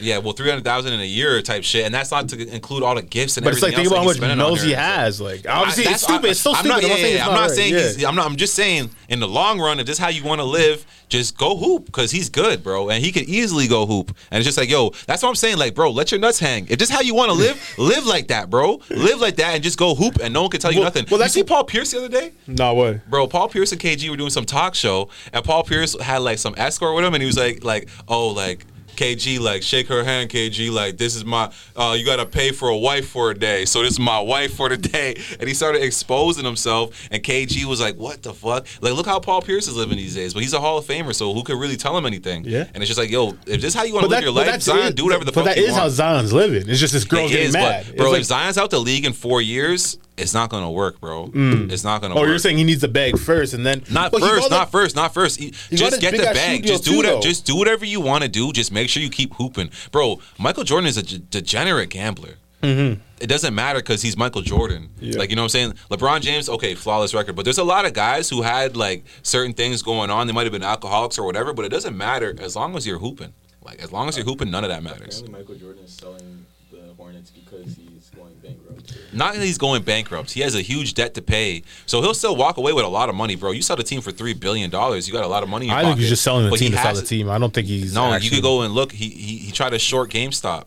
[0.00, 2.82] Yeah, well, three hundred thousand in a year type shit, and that's not to include
[2.82, 5.20] all the gifts and But it's like everything think about how much nose he has.
[5.20, 6.30] Like obviously, I- it's that's- stupid.
[6.30, 6.68] It's so I'm stupid.
[6.68, 7.50] Not, I'm not yeah, saying yeah, I'm not right.
[7.50, 7.80] saying Yeah.
[7.80, 8.04] he's.
[8.04, 8.26] I'm not.
[8.26, 10.84] I'm just saying in the long run, if this is how you want to live,
[11.08, 14.08] just go hoop because he's good, bro, and he could easily go hoop.
[14.30, 15.58] And it's just like, yo, that's what I'm saying.
[15.58, 16.66] Like, bro, let your nuts hang.
[16.68, 18.80] If this is how you want to live, live like that, bro.
[18.90, 21.06] Live like that and just go hoop, and no one can tell you Well- nothing.
[21.10, 22.32] well, you see Paul Pierce the other day.
[22.46, 23.00] No way.
[23.08, 26.38] Bro, Paul Pierce and KG were doing some talk show, and Paul Pierce had like
[26.38, 28.66] some escort with him, and he was like, like, oh, like
[28.96, 32.68] KG, like shake her hand, KG, like this is my, uh, you gotta pay for
[32.68, 35.54] a wife for a day, so this is my wife for the day, and he
[35.54, 39.68] started exposing himself, and KG was like, what the fuck, like look how Paul Pierce
[39.68, 41.96] is living these days, but he's a Hall of Famer, so who could really tell
[41.96, 42.44] him anything?
[42.44, 42.64] Yeah.
[42.74, 44.60] and it's just like, yo, if this is how you want to live your life,
[44.62, 44.96] Zion, it.
[44.96, 45.82] do whatever the but fuck that you is want.
[45.82, 46.68] how Zion's living.
[46.68, 47.86] It's just this girl getting is, mad.
[47.88, 50.70] but bro, It's like- if Zion's out the league in four years, it's not gonna
[50.70, 51.30] work, bro.
[51.34, 52.28] It's not gonna oh, work.
[52.28, 55.12] you're saying he needs the bag first, and then Not first, not that- first, not
[55.14, 55.40] first.
[55.40, 56.64] E- got Just get the bag.
[56.64, 57.20] Just do too, whatever.
[57.20, 58.52] Just do whatever you want to do.
[58.52, 60.20] Just make sure you keep hooping, bro.
[60.38, 62.34] Michael Jordan is a d- degenerate gambler.
[62.64, 64.88] It doesn't matter because he's Michael Jordan.
[64.96, 65.04] Mm-hmm.
[65.04, 65.18] Yeah.
[65.18, 65.74] Like you know what I'm saying.
[65.90, 69.52] LeBron James, okay, flawless record, but there's a lot of guys who had like certain
[69.52, 70.26] things going on.
[70.26, 72.98] They might have been alcoholics or whatever, but it doesn't matter as long as you're
[72.98, 73.32] hooping.
[73.62, 75.20] Like as long as you're hooping, none of that matters.
[75.20, 76.53] Apparently, Michael Jordan is selling the
[77.04, 78.96] Hornets because he's going bankrupt.
[79.12, 80.30] Not that he's going bankrupt.
[80.30, 83.10] He has a huge debt to pay, so he'll still walk away with a lot
[83.10, 83.50] of money, bro.
[83.50, 85.06] You sell the team for three billion dollars.
[85.06, 85.66] You got a lot of money.
[85.66, 87.06] In your I think he's just selling the But he team to sell has- the
[87.06, 87.28] team.
[87.28, 88.90] I don't think he's No, actually- you could go and look.
[88.92, 90.64] He, he he tried to short GameStop.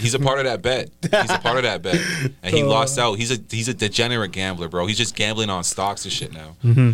[0.00, 0.90] He's a part of that bet.
[1.02, 1.94] He's a part of that bet,
[2.42, 3.14] and he lost uh, out.
[3.18, 4.86] He's a he's a degenerate gambler, bro.
[4.86, 6.56] He's just gambling on stocks and shit now.
[6.64, 6.90] Mm-hmm.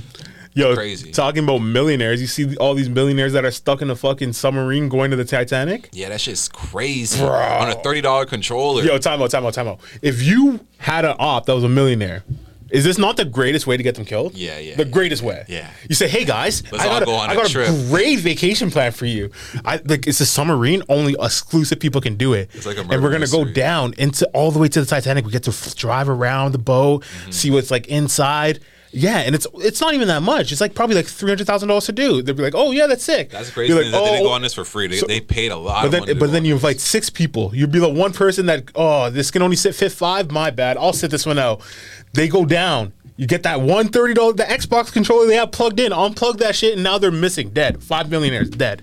[0.58, 1.12] Yo, Crazy.
[1.12, 2.20] talking about millionaires.
[2.20, 5.24] You see all these millionaires that are stuck in a fucking submarine going to the
[5.24, 5.88] Titanic.
[5.92, 7.18] Yeah, that shit's crazy.
[7.20, 7.28] Bro.
[7.30, 8.82] On a thirty dollar controller.
[8.82, 9.78] Yo, time out, time out, time out.
[10.02, 12.24] If you had an op that was a millionaire,
[12.70, 14.34] is this not the greatest way to get them killed?
[14.34, 14.90] Yeah, yeah, The yeah.
[14.90, 15.44] greatest way.
[15.48, 15.70] Yeah.
[15.88, 18.70] You say, hey guys, Let's I got, go a, I a got trip." great vacation
[18.70, 19.30] plan for you.
[19.64, 20.82] I like it's a submarine.
[20.88, 22.50] Only exclusive people can do it.
[22.52, 25.24] It's like a and we're gonna go down into all the way to the Titanic.
[25.24, 27.30] We get to f- drive around the boat, Mm-hmm.
[27.30, 28.58] see what's like inside.
[28.90, 30.50] Yeah, and it's it's not even that much.
[30.50, 32.22] It's like probably like three hundred thousand dollars to do.
[32.22, 33.72] They'd be like, "Oh yeah, that's sick." That's crazy.
[33.72, 34.86] You're thing they didn't "Oh, go on this for free.
[34.86, 35.82] They, So- they paid a lot.
[35.82, 36.62] but of then, money but then you this.
[36.62, 37.50] invite six people.
[37.54, 40.30] You'd be the one person that, oh, this can only sit fit five.
[40.30, 40.76] My bad.
[40.78, 41.60] I'll sit this one out.
[42.14, 42.92] They go down.
[43.18, 45.92] You get that one thirty dollar the Xbox controller they have plugged in.
[45.92, 47.82] Unplug that shit, and now they're missing, dead.
[47.82, 48.82] Five millionaires dead.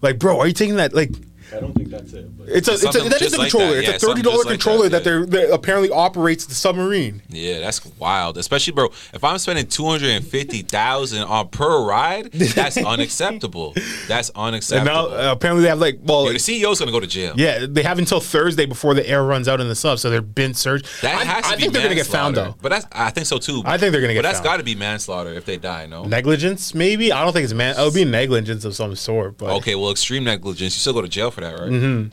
[0.00, 0.94] Like, bro, are you taking that?
[0.94, 1.10] Like,
[1.54, 2.36] I don't think that's it.
[2.36, 3.76] But it's a, it's a that is just the like controller.
[3.76, 3.84] that.
[3.84, 6.54] Yeah, it's a thirty dollar dollar like controller that, that, they're that apparently operates the
[6.54, 7.22] submarine.
[7.28, 8.38] Yeah, that's wild.
[8.38, 13.74] Especially, bro, if I'm spending two hundred and fifty thousand on per ride, that's unacceptable.
[14.08, 14.40] That's unacceptable.
[14.40, 15.18] And unacceptable.
[15.18, 17.34] now uh, apparently they have like, well, Yo, the CEO's gonna go to jail.
[17.36, 20.22] yeah, they have until Thursday before the air runs out in the sub, so they're
[20.22, 20.86] been searched.
[21.02, 22.54] That I, has to I be think they're gonna get found though.
[22.60, 23.62] But that's I think so too.
[23.64, 24.44] I think they're gonna get But that's found.
[24.44, 25.86] got to be manslaughter if they die.
[25.86, 26.04] No.
[26.04, 29.56] negligence maybe i don't think it's man it would be negligence of some sort but
[29.56, 30.74] Okay, well, extreme negligence.
[30.74, 31.70] You still go to jail for that, right?
[31.70, 32.08] Mm-hmm.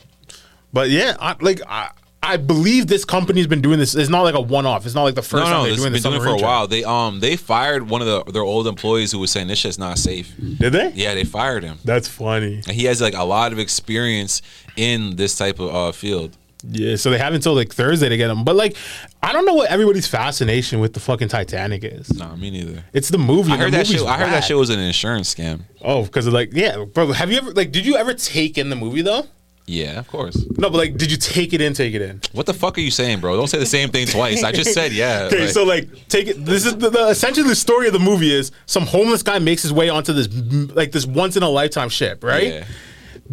[0.72, 1.90] but yeah I, like i
[2.22, 5.14] i believe this company's been doing this it's not like a one-off it's not like
[5.14, 6.66] the first No, time no, they're this doing this been doing it for a while.
[6.66, 9.78] They um they fired one of the, their old employees who was saying this shit's
[9.78, 10.32] not safe.
[10.58, 11.78] did they Yeah, they fired him.
[11.84, 14.40] that's funny And he has like a lot of experience
[14.76, 16.36] in this type of uh, field.
[16.70, 18.76] Yeah so they have until like thursday to get them but like
[19.22, 22.84] i don't know what everybody's fascination with the fucking titanic is Nah, me neither.
[22.92, 24.00] it's the movie I heard that shit.
[24.02, 25.60] I heard that shit was an insurance scam.
[25.82, 28.76] oh because like yeah bro have you ever like did you ever take in the
[28.76, 29.26] movie though
[29.66, 30.36] Yeah, of course.
[30.58, 32.82] no but like did you take it in take it in What the fuck are
[32.82, 33.34] you saying, bro?
[33.36, 34.42] Don't say the same thing twice.
[34.44, 35.24] I just said yeah.
[35.32, 36.44] Okay, like- so like, take it.
[36.44, 39.62] This is the, the essentially the story of the movie is some homeless guy makes
[39.62, 40.28] his way onto this
[40.74, 42.48] like this once in a lifetime ship, right?
[42.52, 42.64] Yeah.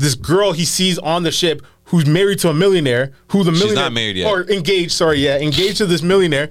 [0.01, 3.75] This girl he sees on the ship who's married to a millionaire, who the millionaire
[3.75, 4.27] not married yet.
[4.27, 4.91] or engaged.
[4.91, 6.49] Sorry, yeah, engaged to this millionaire.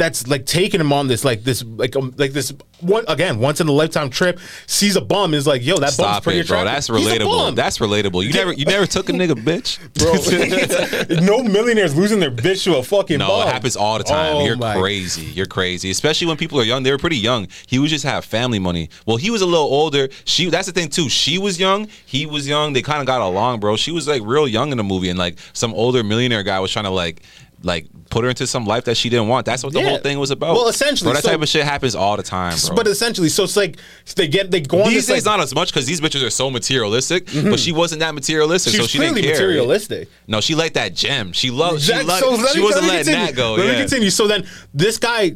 [0.00, 3.60] That's like taking him on this like this like um, like this one again once
[3.60, 6.48] in a lifetime trip sees a bum is like yo that bum's Stop pretty it,
[6.48, 6.60] bro.
[6.62, 6.72] attractive.
[6.74, 7.54] That's He's a relatable.
[7.54, 8.24] That's relatable.
[8.24, 9.78] You never, you never took a nigga, bitch.
[11.18, 11.20] bro.
[11.26, 13.48] no millionaires losing their bitch to a fucking No, bum.
[13.48, 14.36] it happens all the time.
[14.36, 15.26] Oh You're my- crazy.
[15.26, 15.90] You're crazy.
[15.90, 16.82] Especially when people are young.
[16.82, 17.48] They were pretty young.
[17.66, 18.88] He was just have family money.
[19.06, 20.08] Well, he was a little older.
[20.24, 21.08] She that's the thing too.
[21.10, 21.88] She was young.
[22.06, 22.72] He was young.
[22.72, 23.76] They kind of got along, bro.
[23.76, 26.72] She was like real young in the movie, and like some older millionaire guy was
[26.72, 27.22] trying to like
[27.62, 29.46] like put her into some life that she didn't want.
[29.46, 29.88] That's what the Yeah.
[29.88, 30.54] whole thing was about.
[30.54, 32.76] Well, essentially, bro, that so- type of shit happens all the time, bro.
[32.76, 33.76] But essentially, so it's like
[34.16, 36.26] they get they go on these this days like, not as much because these bitches
[36.26, 37.26] are so materialistic.
[37.26, 37.54] But mm-hmm.
[37.56, 39.32] she wasn't that materialistic, she so she didn't care.
[39.32, 40.08] materialistic.
[40.26, 41.32] No, she liked that gem.
[41.32, 41.82] She loved.
[41.82, 43.26] She, loved, so let she me- wasn't let letting continue.
[43.26, 43.54] that go.
[43.54, 43.72] Let yeah.
[43.72, 44.10] me continue.
[44.10, 45.32] So then this guy,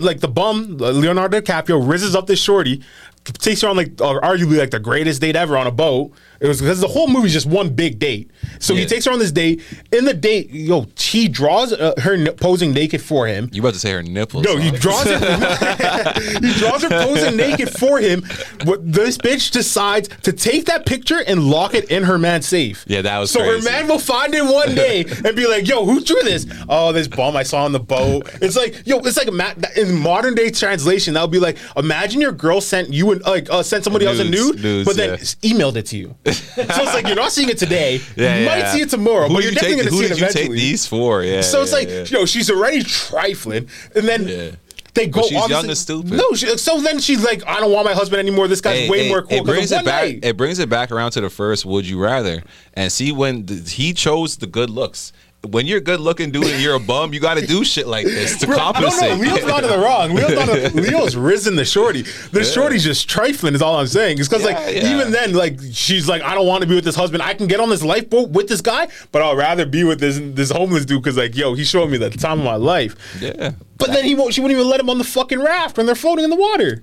[0.00, 2.82] like the bum, Leonardo DiCaprio, rizzes up this shorty,
[3.24, 6.12] takes her on like uh, arguably like the greatest date ever on a boat.
[6.40, 8.30] It was because the whole movie's just one big date.
[8.58, 8.86] So he Yeah.
[8.88, 9.62] takes her on this date.
[9.92, 13.48] In the date, yo, he draws uh, her n- posing naked for him.
[13.50, 14.44] You about to say her nipples?
[14.44, 14.76] No, he huh?
[14.78, 15.18] draws her.
[16.42, 18.24] he draws her posing naked for him.
[18.66, 22.84] But this bitch decides to take that picture and lock it in her man's safe.
[22.88, 23.66] Yeah, that was so crazy.
[23.66, 26.46] her man will find it one day and be like, "Yo, who drew this?
[26.68, 29.96] Oh, this bum I saw on the boat." It's like, yo, it's like ma- in
[29.98, 31.14] modern day translation.
[31.14, 34.18] That would be like, imagine your girl sent you and like uh, sent somebody else
[34.18, 35.14] a Nudes, nude, nudes, but then yeah.
[35.16, 36.14] s- emailed it to you.
[36.26, 38.00] so it's like you're not seeing it today.
[38.16, 38.72] Yeah, you might yeah.
[38.72, 39.90] see it tomorrow, Who but you're you definitely take?
[39.90, 40.48] going to Who see it did you eventually.
[40.48, 41.22] take these for?
[41.22, 41.40] Yeah.
[41.40, 42.18] So it's yeah, like, yeah.
[42.18, 44.50] yo, she's already trifling, and then Yeah.
[44.94, 45.20] they go.
[45.20, 46.12] But she's on young this- and stupid.
[46.18, 48.46] No, she, so then she's like, I don't want my husband anymore.
[48.48, 49.38] This guy's way more cool.
[49.38, 50.04] It brings 'cause of it one back.
[50.04, 50.20] night.
[50.24, 51.64] It brings it back around to the first.
[51.64, 52.42] Would you rather?
[52.74, 55.12] And see when the, he chose the good looks.
[55.50, 57.86] When you're a good looking dude and you're a bum, you got to do shit
[57.86, 59.10] like this to Bro, compensate.
[59.10, 60.14] No, no, Leo's not in the wrong.
[60.14, 62.02] Leo's, not in, Leo's risen the shorty.
[62.32, 63.54] The shorty's just trifling.
[63.54, 64.18] Is all I'm saying.
[64.18, 64.94] It's because Yeah, like yeah.
[64.94, 67.22] even then, like she's like, I don't want to be with this husband.
[67.22, 70.18] I can get on this lifeboat with this guy, but I'll rather be with this
[70.20, 72.96] this homeless dude because like, yo, he showed me the time of my life.
[73.20, 74.34] yeah, But then he won't.
[74.34, 76.82] She wouldn't even let him on the fucking raft when they're floating in the water.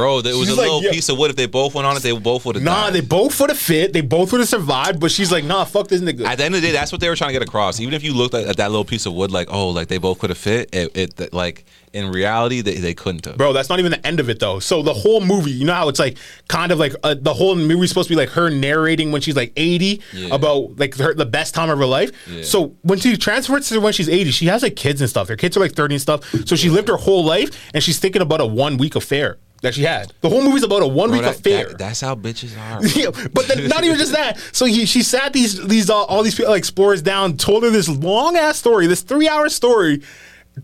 [0.00, 0.18] Bro.
[0.18, 1.30] It was She's a like, little yo- piece of wood.
[1.30, 2.92] If they both went on it, they both would have Nah, died.
[2.94, 3.92] they both would have fit.
[3.92, 4.98] They both would have survived.
[5.00, 6.24] But she's like, nah, fuck this nigga.
[6.24, 7.80] At the end of the day, that's what they were trying to get across.
[7.80, 9.98] Even if you looked at, at that little piece of wood, like, oh, like they
[9.98, 10.68] both could have fit.
[10.74, 13.36] It, it like in reality, they, they couldn't have.
[13.36, 14.60] Bro, that's not even the end of it though.
[14.60, 16.16] So the whole movie, you know how it's like
[16.48, 19.34] kind of like uh, the whole movie's supposed to be like her narrating when she's
[19.34, 20.32] like 80 Yeah.
[20.34, 22.12] about like her, the best time of her life.
[22.30, 22.44] Yeah.
[22.44, 25.26] So when she transfers to when she's 80, she has like kids and stuff.
[25.28, 26.24] Her kids are like 30 and stuff.
[26.46, 29.74] So she lived her whole life and she's thinking about a one week affair that
[29.74, 30.12] she had.
[30.20, 31.68] The whole movie's about a one week affair.
[31.68, 32.84] that- that's how bitches are.
[33.00, 34.38] Yeah, but then not even just that.
[34.52, 37.70] So he, she sat these these uh, all these people, like, explorers down, told her
[37.70, 40.02] this long ass story, this three hour story.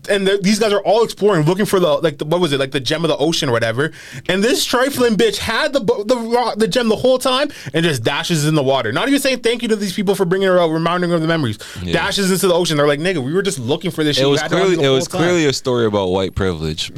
[0.09, 2.59] And the, these guys are all exploring, looking for the like the, what was it
[2.59, 3.91] like the gem of the ocean or whatever.
[4.27, 8.45] And this trifling bitch had the the the gem the whole time and just dashes
[8.45, 8.91] in the water.
[8.91, 11.21] Not even saying thank you to these people for bringing her out, reminding her of
[11.21, 11.57] the memories.
[11.83, 12.77] Dashes into the ocean.
[12.77, 14.15] They're like, nigga, we were just looking for this.
[14.17, 14.23] shit.
[14.23, 16.35] It You was had her on clearly it was time." clearly a story about white
[16.35, 16.91] privilege.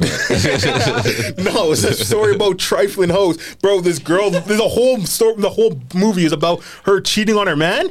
[1.38, 3.80] No, it's a story about trifling hoes, bro.
[3.80, 5.34] This girl, there's a whole story.
[5.36, 7.90] The whole movie is about her cheating on her man,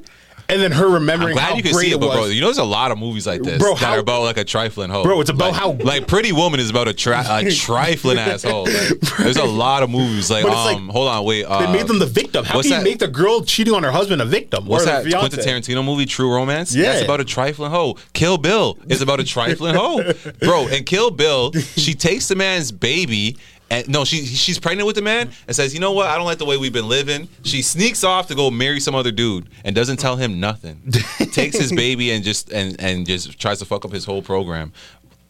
[0.50, 2.34] and then her I'm remembering glad how you can great see it, but bro, was.
[2.34, 4.38] you know, there's a lot of movies like this Bro, that how- are about like
[4.38, 5.04] a trifling hoe.
[5.04, 8.64] Bro, it's about Like- how- like Pretty Woman is about a, tri- a trifling asshole.
[8.66, 11.72] Like, there's a lot of movies like it's like- um, hold on, wait, uh, they
[11.72, 12.44] made them the victim.
[12.46, 14.66] How can you that- make the girl cheating on her husband a victim?
[14.66, 15.04] What's that?
[15.10, 16.74] Quentin Tarantino movie, True Romance?
[16.76, 16.92] Yeah.
[16.94, 17.98] That's about a trifling hoe.
[18.14, 20.02] Kill Bill is about a trifling hoe.
[20.40, 23.38] Bro, and Kill Bill, she takes the man's baby
[23.70, 26.08] and no, she she's pregnant with the man and says, "You know what?
[26.08, 28.96] I don't like the way we've been living." She sneaks off to go marry some
[28.96, 30.92] other dude and doesn't tell him nothing.
[31.32, 34.74] Takes his baby and just and and just tries to fuck up his whole program.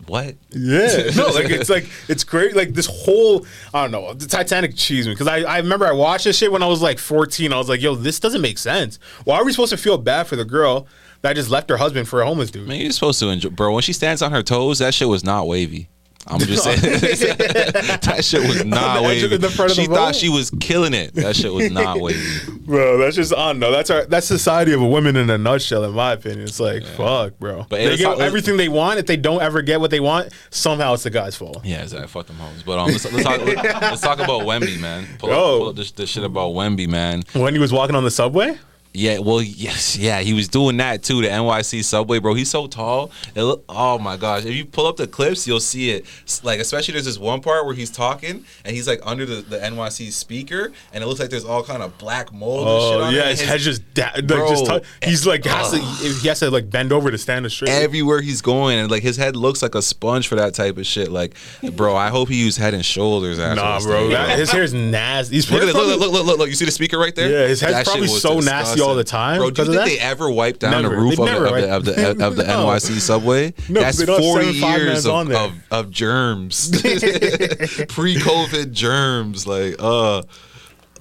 [0.07, 0.35] What?
[0.49, 2.55] Yeah, no, like it's like it's great.
[2.55, 5.91] Like this whole, I don't know, the Titanic cheese me because I, I remember I
[5.91, 7.53] watched this shit when I was like 14.
[7.53, 8.97] I was like, yo, this doesn't make sense.
[9.25, 10.87] Why are we supposed to feel bad for the girl
[11.21, 12.67] that just left her husband for a homeless dude?
[12.67, 13.73] Man, you're supposed to enjoy, bro.
[13.73, 15.89] When she stands on her toes, that shit was not wavy.
[16.27, 19.37] I'm just saying that shit was not On the edge of wavy.
[19.37, 20.15] the the she thought boat?
[20.15, 21.13] she was killing it.
[21.15, 22.19] That shit was not wavy.
[22.65, 23.71] Bro, that's just I don't know.
[23.71, 26.41] That's our that's society of a woman in a nutshell, in my opinion.
[26.43, 27.65] It's like fuck, bro.
[27.69, 28.99] But they get talk- everything they want.
[28.99, 31.61] If they don't ever get what they want, somehow it's the guy's fault.
[31.65, 32.07] Yeah, exactly.
[32.07, 32.63] Fuck them hoes.
[32.63, 33.41] But um, let's, let's talk.
[33.41, 35.07] Let's, let's talk about Wemby, man.
[35.19, 35.35] Pull, Yo.
[35.35, 37.23] up, pull up this, this shit about Wemby, man.
[37.33, 38.57] When he was walking on the subway,
[38.91, 41.21] Yeah, well, yes, yeah, he was doing that too.
[41.21, 42.33] The NYC subway, bro.
[42.33, 43.11] He's so tall.
[43.35, 44.45] It look, oh my gosh!
[44.45, 46.05] If you pull up the clips, you'll see it.
[46.43, 49.59] Like, especially there's this one part where he's talking and he's like under the, the
[49.59, 52.67] NYC speaker, and it looks like there's all kind of black mold.
[52.67, 53.37] and shit oh yeah, it.
[53.39, 54.49] his head just da- like Bro.
[54.49, 57.45] just tou- he's like has to eh, he has to like bend over to stand
[57.45, 57.69] up straight.
[57.69, 60.87] everywhere he's going, and like his head looks like a sponge for that type of
[60.87, 61.11] shit.
[61.11, 61.35] Like,
[61.73, 63.37] bro, I hope he used Head and Shoulders.
[63.37, 65.35] Nah, bro, thing, that, his hair's nasty.
[65.35, 65.73] He's Look at it!
[65.73, 66.49] probably- Look, look, look, look, look!
[66.49, 67.29] You see the speaker right there?
[67.29, 69.85] Yeah, his head's That probably so nasty NYC all the time Bro, do you think
[69.85, 70.95] they ever wipe down Never.
[70.95, 71.61] the roof of, never, of, right?
[71.61, 72.65] the, of the of the No.
[72.65, 73.53] NYC subway?
[73.67, 76.69] No, That's they don't have forty years of, of, of germs,
[77.89, 79.45] pre-COVID germs.
[79.47, 80.23] Like, uh,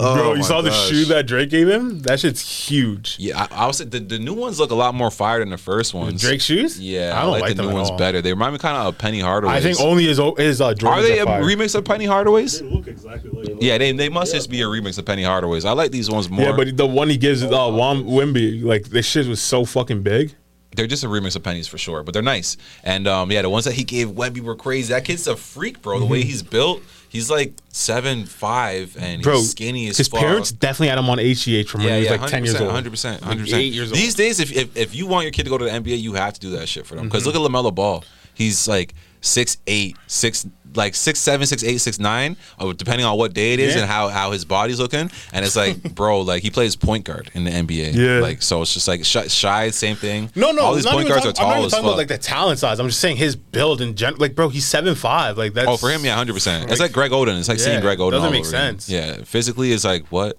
[0.01, 2.01] oh Bro, you my saw the shoe that Drake gave him?
[2.01, 3.17] That shit's huge.
[3.19, 5.59] Yeah, I, I was the, the new ones look a lot more fire than the
[5.59, 6.21] first ones.
[6.21, 6.81] Drake shoes?
[6.81, 7.99] Yeah, I don't like, like, the them new at ones all.
[7.99, 8.21] better.
[8.21, 9.55] They remind me kind of of Penny Hardaway.
[9.55, 11.43] I think only his his uh, Jordans are they a fire.
[11.43, 12.61] remix of Penny Hardaway's?
[12.61, 13.57] They look exactly like.
[13.61, 15.65] Yeah, they, they must just be a remix of Penny Hardaway's.
[15.65, 16.47] I like these ones more.
[16.47, 20.03] Yeah, but the one he gives uh, Wam Wemby, like this shit was so fucking
[20.03, 20.35] big.
[20.77, 22.57] They're just a remix of Pennies for sure, but they're nice.
[22.85, 24.93] And um, yeah, the ones that he gave Wemby were crazy.
[24.93, 25.99] That kid's a freak, bro.
[25.99, 29.23] The way he's built, he's like seven five and Mm-hmm.
[29.23, 30.21] Bro, he's skinny as his fuck.
[30.21, 32.61] parents definitely had him on HGH from when yeah, he was yeah, like ten years
[32.61, 32.71] old.
[32.71, 33.63] hundred percent, hundred percent.
[33.63, 33.99] eight years old.
[33.99, 36.13] These days, if, if if you want your kid to go to the NBA, you
[36.15, 37.05] have to do that shit for them.
[37.07, 37.39] Because Mm-hmm.
[37.39, 38.05] look at LaMelo Ball.
[38.35, 43.17] He's like six eight, six like six seven, six eight, six nine, uh, depending on
[43.17, 43.81] what day it is Yeah.
[43.83, 45.11] and how how his body's looking.
[45.33, 47.95] And it's like, bro, like he plays point guard in the NBA.
[47.95, 48.21] Yeah.
[48.21, 50.31] Like so, it's just like shy, shy same thing.
[50.37, 51.91] No, no, all these point guards are talking, I'm not tall even as talking fuck.
[51.93, 52.79] about like the talent size.
[52.79, 54.21] I'm just saying his build in general.
[54.21, 55.39] Like, bro, he's seven five.
[55.39, 56.71] Like that's Oh, for him, yeah, hundred percent.
[56.71, 57.39] It's Like- Greg Oden.
[57.39, 58.11] It's like seeing Greg Oden.
[58.13, 58.79] doesn't make again.
[58.79, 58.91] sense.
[58.91, 59.19] Mm-hmm.
[59.21, 60.37] Yeah, physically, it's like what.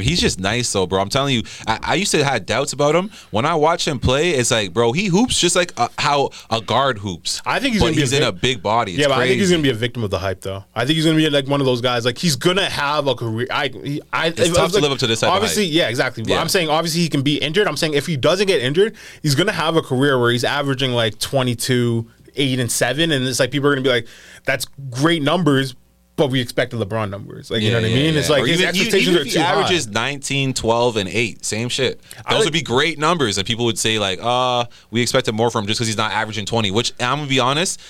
[0.00, 1.00] He's just nice though, bro.
[1.00, 3.10] I'm telling you, I, I used to have doubts about him.
[3.30, 6.60] When I watch him play, it's like, bro, he hoops just like uh, how a
[6.60, 7.40] guard hoops.
[7.44, 8.92] I think he's but gonna be he's a in a big body.
[8.92, 10.64] It's yeah, but I think he's gonna be a victim of the hype, though.
[10.74, 12.04] I think he's gonna be like one of those guys.
[12.04, 13.46] Like he's gonna have a career.
[13.50, 16.22] I, he- I It's tough to live up to this Obviously, yeah, exactly.
[16.22, 16.40] But Yeah.
[16.40, 17.66] I'm saying obviously he can be injured.
[17.66, 20.92] I'm saying if he doesn't get injured, he's gonna have a career where he's averaging
[20.92, 24.06] like 22, eight and seven, and it's like people are gonna be like,
[24.44, 25.74] that's great numbers.
[26.16, 28.16] But we expected LeBron numbers, like you know what I mean.
[28.16, 29.44] It's like Or his even, expectations even are too high.
[29.62, 32.00] averages 19, 12, and 8, same shit.
[32.28, 35.50] Those like- would be great numbers, and people would say, like, uh, we expected more
[35.50, 37.80] from him just because he's not averaging 20, which I'm going to be honest.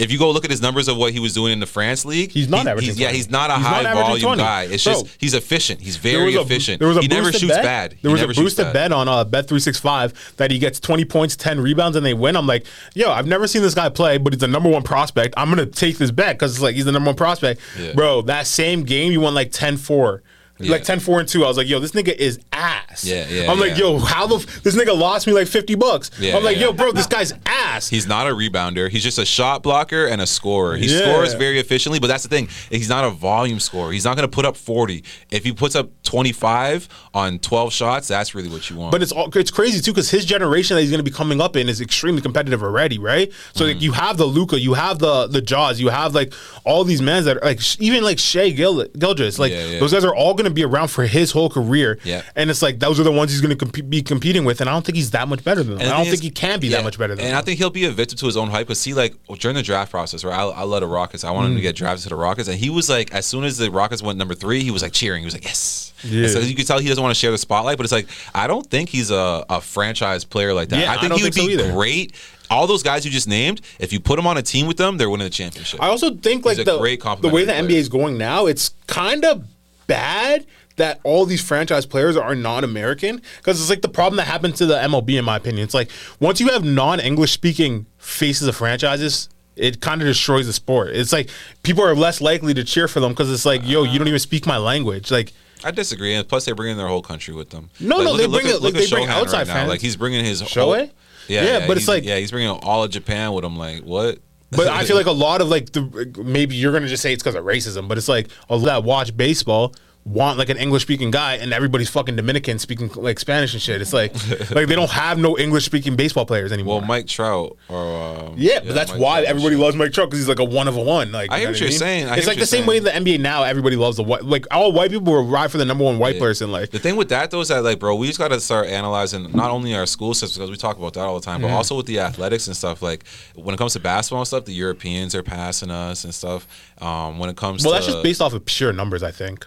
[0.00, 2.04] If you go look at his numbers of what he was doing in the France
[2.04, 4.42] league, He's not he- averaging yeah, he's not a He's high averaging volume 20.
[4.42, 4.62] guy.
[4.64, 5.80] It's Bro, just he's efficient.
[5.80, 6.78] He's very a- efficient.
[6.78, 7.62] There was a he never shoots bet.
[7.62, 7.90] bad.
[8.02, 8.72] There He was a boosted bad.
[8.72, 12.04] bet on uh, Bet three six five that he gets twenty points, ten rebounds, and
[12.06, 12.34] they win.
[12.36, 15.34] I'm like, yo, I've never seen this guy play, but he's the number one prospect.
[15.36, 17.92] I'm gonna take this bet because it's like he's the number one prospect, Yeah.
[17.92, 18.22] bro.
[18.22, 20.20] That same game, you won like 10-4.
[20.60, 20.72] Yeah.
[20.72, 21.44] Like 10 4 and 2.
[21.44, 23.04] I was like, yo, this nigga is ass.
[23.04, 26.10] Yeah, yeah, I'm like, yo, how the f- this nigga lost me like 50 bucks.
[26.18, 26.64] Yeah, I'm like, yeah.
[26.66, 27.88] yo, bro, this guy's ass.
[27.88, 28.88] He's not a rebounder.
[28.90, 30.76] He's just a shot blocker and a scorer.
[30.76, 30.98] He Yeah.
[31.00, 32.48] scores very efficiently, but that's the thing.
[32.68, 33.92] He's not a volume scorer.
[33.92, 35.04] He's not going to put up 40.
[35.30, 38.92] If he puts up 25 on 12 shots, that's really what you want.
[38.92, 41.40] But it's all, it's crazy too because his generation that he's going to be coming
[41.40, 43.32] up in is extremely competitive already, right?
[43.54, 43.72] So Mm-hmm.
[43.74, 46.32] like, you have the Luka, you have the the Jaws, you have like
[46.64, 49.78] all these men that are like even like Shai Gil- Gilgeous, like Yeah, yeah.
[49.80, 51.98] those guys are all going to be around for his whole career.
[52.04, 52.22] Yeah.
[52.36, 54.68] and it's like those are the ones he's going to comp- be competing with, and
[54.68, 55.80] I don't think he's that much better than them.
[55.80, 57.38] And I don't think he can be yeah, that much better than And them.
[57.38, 58.66] I think he'll be a victim to his own hype.
[58.66, 60.38] Because see, like during the draft process, right?
[60.38, 61.24] I, I love the Rockets.
[61.24, 61.50] I wanted Mm.
[61.52, 63.70] him to get drafted to the Rockets, and he was like, as soon as the
[63.70, 65.20] Rockets went number three, he was like cheering.
[65.22, 65.92] He was like, yes.
[66.04, 66.22] Yeah.
[66.24, 68.08] And so you could tell he doesn't want to share the spotlight, but it's like
[68.34, 70.80] I don't think he's a, a franchise player like that.
[70.80, 72.14] Yeah, I I think don't he would think so be great.
[72.50, 74.96] All those guys you just named, if you put them on a team with them,
[74.96, 75.80] they're winning the championship.
[75.80, 77.52] I also think like the great the way the.
[77.52, 79.44] NBA is going now, it's kind of
[79.90, 84.56] bad that all these franchise players are non-American because it's like the problem that happened
[84.56, 85.64] to the MLB in my opinion.
[85.64, 90.52] It's like once you have non-English speaking faces of franchises, it kind of destroys the
[90.54, 90.90] sport.
[90.96, 91.28] It's like
[91.64, 94.20] people are less likely to cheer for them because it's like, yo, you don't even
[94.20, 95.10] speak my language.
[95.10, 95.32] Like
[95.62, 97.68] I disagree, and plus they're bringing their whole country with them.
[97.80, 99.68] No, no, look they at- look bring look like, at they bring outside right now.
[99.68, 100.60] Like he's bringing his Shohei?
[100.60, 100.88] whole- Yeah,
[101.28, 103.56] Yeah, yeah, but it's like- yeah, he's bringing all of Japan with him.
[103.58, 104.18] Like what?
[104.50, 107.22] But I feel like a lot of like the maybe you're gonna just say it's
[107.22, 109.74] because of racism, but it's like a lot that watch baseball
[110.04, 113.80] want like an English speaking guy, and everybody's fucking Dominican speaking like Spanish and shit.
[113.82, 114.12] It's like
[114.50, 116.78] like they don't have no English speaking baseball players anymore.
[116.78, 119.28] well, Mike Trout or um, yeah, but that's Mike why Trout.
[119.30, 121.12] everybody loves Mike Trout because he's like a one of a one.
[121.12, 121.78] Like I hear what you're mean?
[121.78, 122.08] saying.
[122.08, 123.42] I it's like the same way in the NBA now.
[123.42, 124.24] Everybody loves the white.
[124.24, 126.50] Like all white people will ride for the number one white person.
[126.50, 128.68] Like The thing with that though is that like, bro, we just got to start
[128.68, 131.48] analyzing not only our school systems because we talk about that all the time, but
[131.48, 131.56] Mm-hmm.
[131.56, 132.80] also with the athletics and stuff.
[132.80, 136.46] Like when it comes to basketball and stuff, the Europeans are passing us and stuff.
[136.80, 139.02] Um, when it comes to well, to that's just based off of pure numbers.
[139.02, 139.46] I think.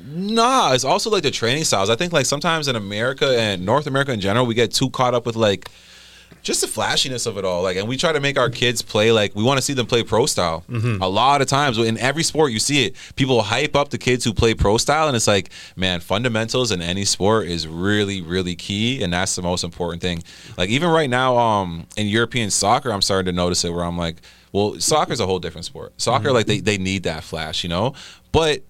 [0.00, 1.90] Nah, it's also like the training styles.
[1.90, 5.14] I think like sometimes in America and North America in general, we get too caught
[5.14, 5.70] up with like
[6.42, 7.62] just the flashiness of it all.
[7.62, 9.86] Like, and we try to make our kids play like we want to see them
[9.86, 10.64] play pro style.
[10.68, 11.02] Mm-hmm.
[11.02, 12.96] A lot of times in every sport, you see it.
[13.16, 16.80] People hype up the kids who play pro style, and it's like, man, fundamentals in
[16.80, 20.22] any sport is really, really key, and that's the most important thing.
[20.56, 23.98] Like even right now, um, in European soccer, I'm starting to notice it where I'm
[23.98, 24.16] like,
[24.52, 26.00] well, soccer's a whole different sport.
[26.00, 27.94] Soccer, like they they need that flash, you know,
[28.32, 28.62] but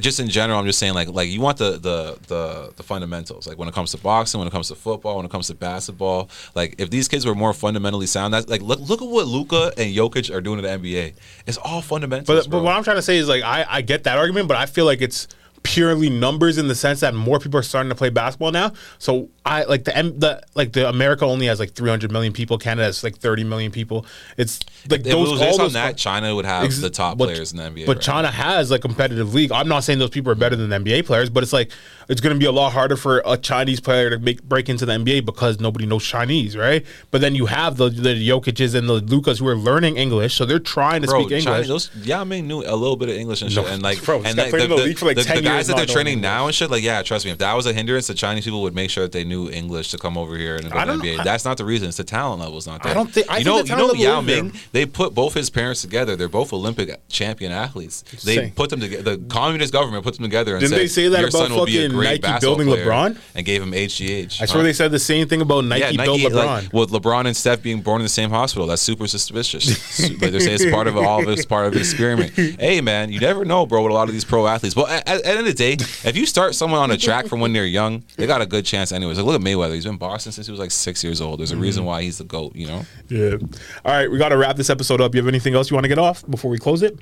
[0.00, 3.46] just in general, I'm just saying like like you want the the the the fundamentals.
[3.46, 5.54] Like when it comes to boxing, when it comes to football, when it comes to
[5.54, 6.30] basketball.
[6.54, 9.72] Like if these kids were more fundamentally sound, that's like look look at what Luka
[9.76, 11.14] and Jokic are doing in the NBA.
[11.46, 12.26] It's all fundamentals.
[12.26, 12.60] But bro.
[12.60, 14.66] but what I'm trying to say is like I I get that argument, but I
[14.66, 15.28] feel like it's
[15.68, 18.72] purely numbers in the sense that more people are starting to play basketball now.
[18.98, 22.56] So I like the M- the like the America only has like 300 million people.
[22.56, 24.06] Canada has like 30 million people.
[24.38, 26.80] It's like If it those was all based on those that, China would have Ex-
[26.80, 27.84] the top but- players in the NBA.
[27.86, 28.02] But right?
[28.02, 29.52] China has like competitive league.
[29.52, 31.70] I'm not saying those people are better than NBA players, but it's like
[32.08, 34.86] it's going to be a lot harder for a Chinese player to make break into
[34.86, 36.84] the NBA because nobody knows Chinese, right?
[37.10, 40.44] But then you have the the Jokic's and the Lukas who are learning English, so
[40.44, 41.68] they're trying to Bro, speak China, English.
[41.68, 44.02] those, yeah, I mean, knew a little bit of English and shit, No, and like,
[44.04, 45.86] bro, and like the, the the, league for, like, the- 10 the guys that they're
[45.86, 48.44] training now and shit, like, yeah, trust me, if that was a hindrance, the Chinese
[48.44, 50.92] people would make sure that they knew English to come over here and go to
[50.92, 51.20] NBA.
[51.20, 51.88] I- That's not the reason.
[51.88, 52.92] It's the talent level's not there.
[52.92, 54.52] I don't think- I you think know, the you know, Yao Ming.
[54.72, 56.16] They put both his parents together.
[56.16, 58.02] They're both Olympic champion athletes.
[58.24, 59.16] They put them together.
[59.16, 60.52] The communist government put them together.
[60.54, 62.40] And Didn't said, they say that Your about son will be a fucking great Nike
[62.40, 63.18] building player," LeBron?
[63.34, 64.40] And gave him HGH.
[64.42, 64.62] I swear Huh?
[64.64, 66.34] they said the same thing about Nike, built LeBron.
[66.64, 70.00] Like, with LeBron and Steph being born in the same hospital, that's super suspicious.
[70.20, 72.32] like they're saying it's part of all of it's part of the experiment.
[72.32, 74.74] Hey man, you never know, bro, with a lot of these pro athletes.
[74.76, 75.72] Well, at, at the end of the day,
[76.08, 78.64] if you start someone on a track from when they're young, they got a good
[78.64, 79.16] chance anyways.
[79.18, 79.74] Like look at Mayweather.
[79.74, 81.40] He's been boxing since he was like six years old.
[81.40, 82.84] There's a reason why he's the GOAT, you know?
[83.08, 83.36] yeah.
[83.84, 85.14] All right, we got to wrap this episode up.
[85.14, 86.98] You have anything else you want to get off before we close it?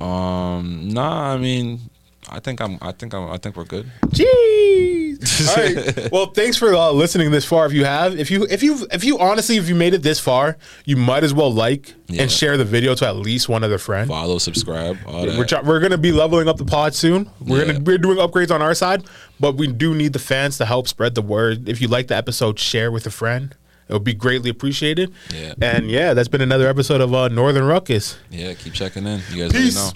[0.00, 1.80] Um, nah, I mean,
[2.28, 3.90] I think I'm I think I'm I think we're good.
[4.06, 5.48] Jeez.
[5.48, 6.12] All right.
[6.12, 7.66] Well, thanks for uh, listening this far.
[7.66, 10.20] If you have, if you, if you, if you honestly, if you made it this
[10.20, 12.22] far, you might as well like Yeah.
[12.22, 14.08] and share the video to at least one other friend.
[14.08, 15.24] Follow, subscribe, all.
[15.26, 17.30] We're, try- we're gonna be leveling up the pod soon.
[17.40, 17.72] We're Yeah.
[17.72, 19.04] gonna we're doing upgrades on our side,
[19.40, 21.68] but we do need the fans to help spread the word.
[21.68, 23.54] If you like the episode, share with a friend.
[23.88, 25.12] It would be greatly appreciated.
[25.32, 25.54] Yeah.
[25.62, 28.18] And yeah, that's been another episode of uh, Northern Ruckus.
[28.30, 29.20] yeah, keep checking in.
[29.30, 29.76] You guys let me Peace.
[29.76, 29.90] know.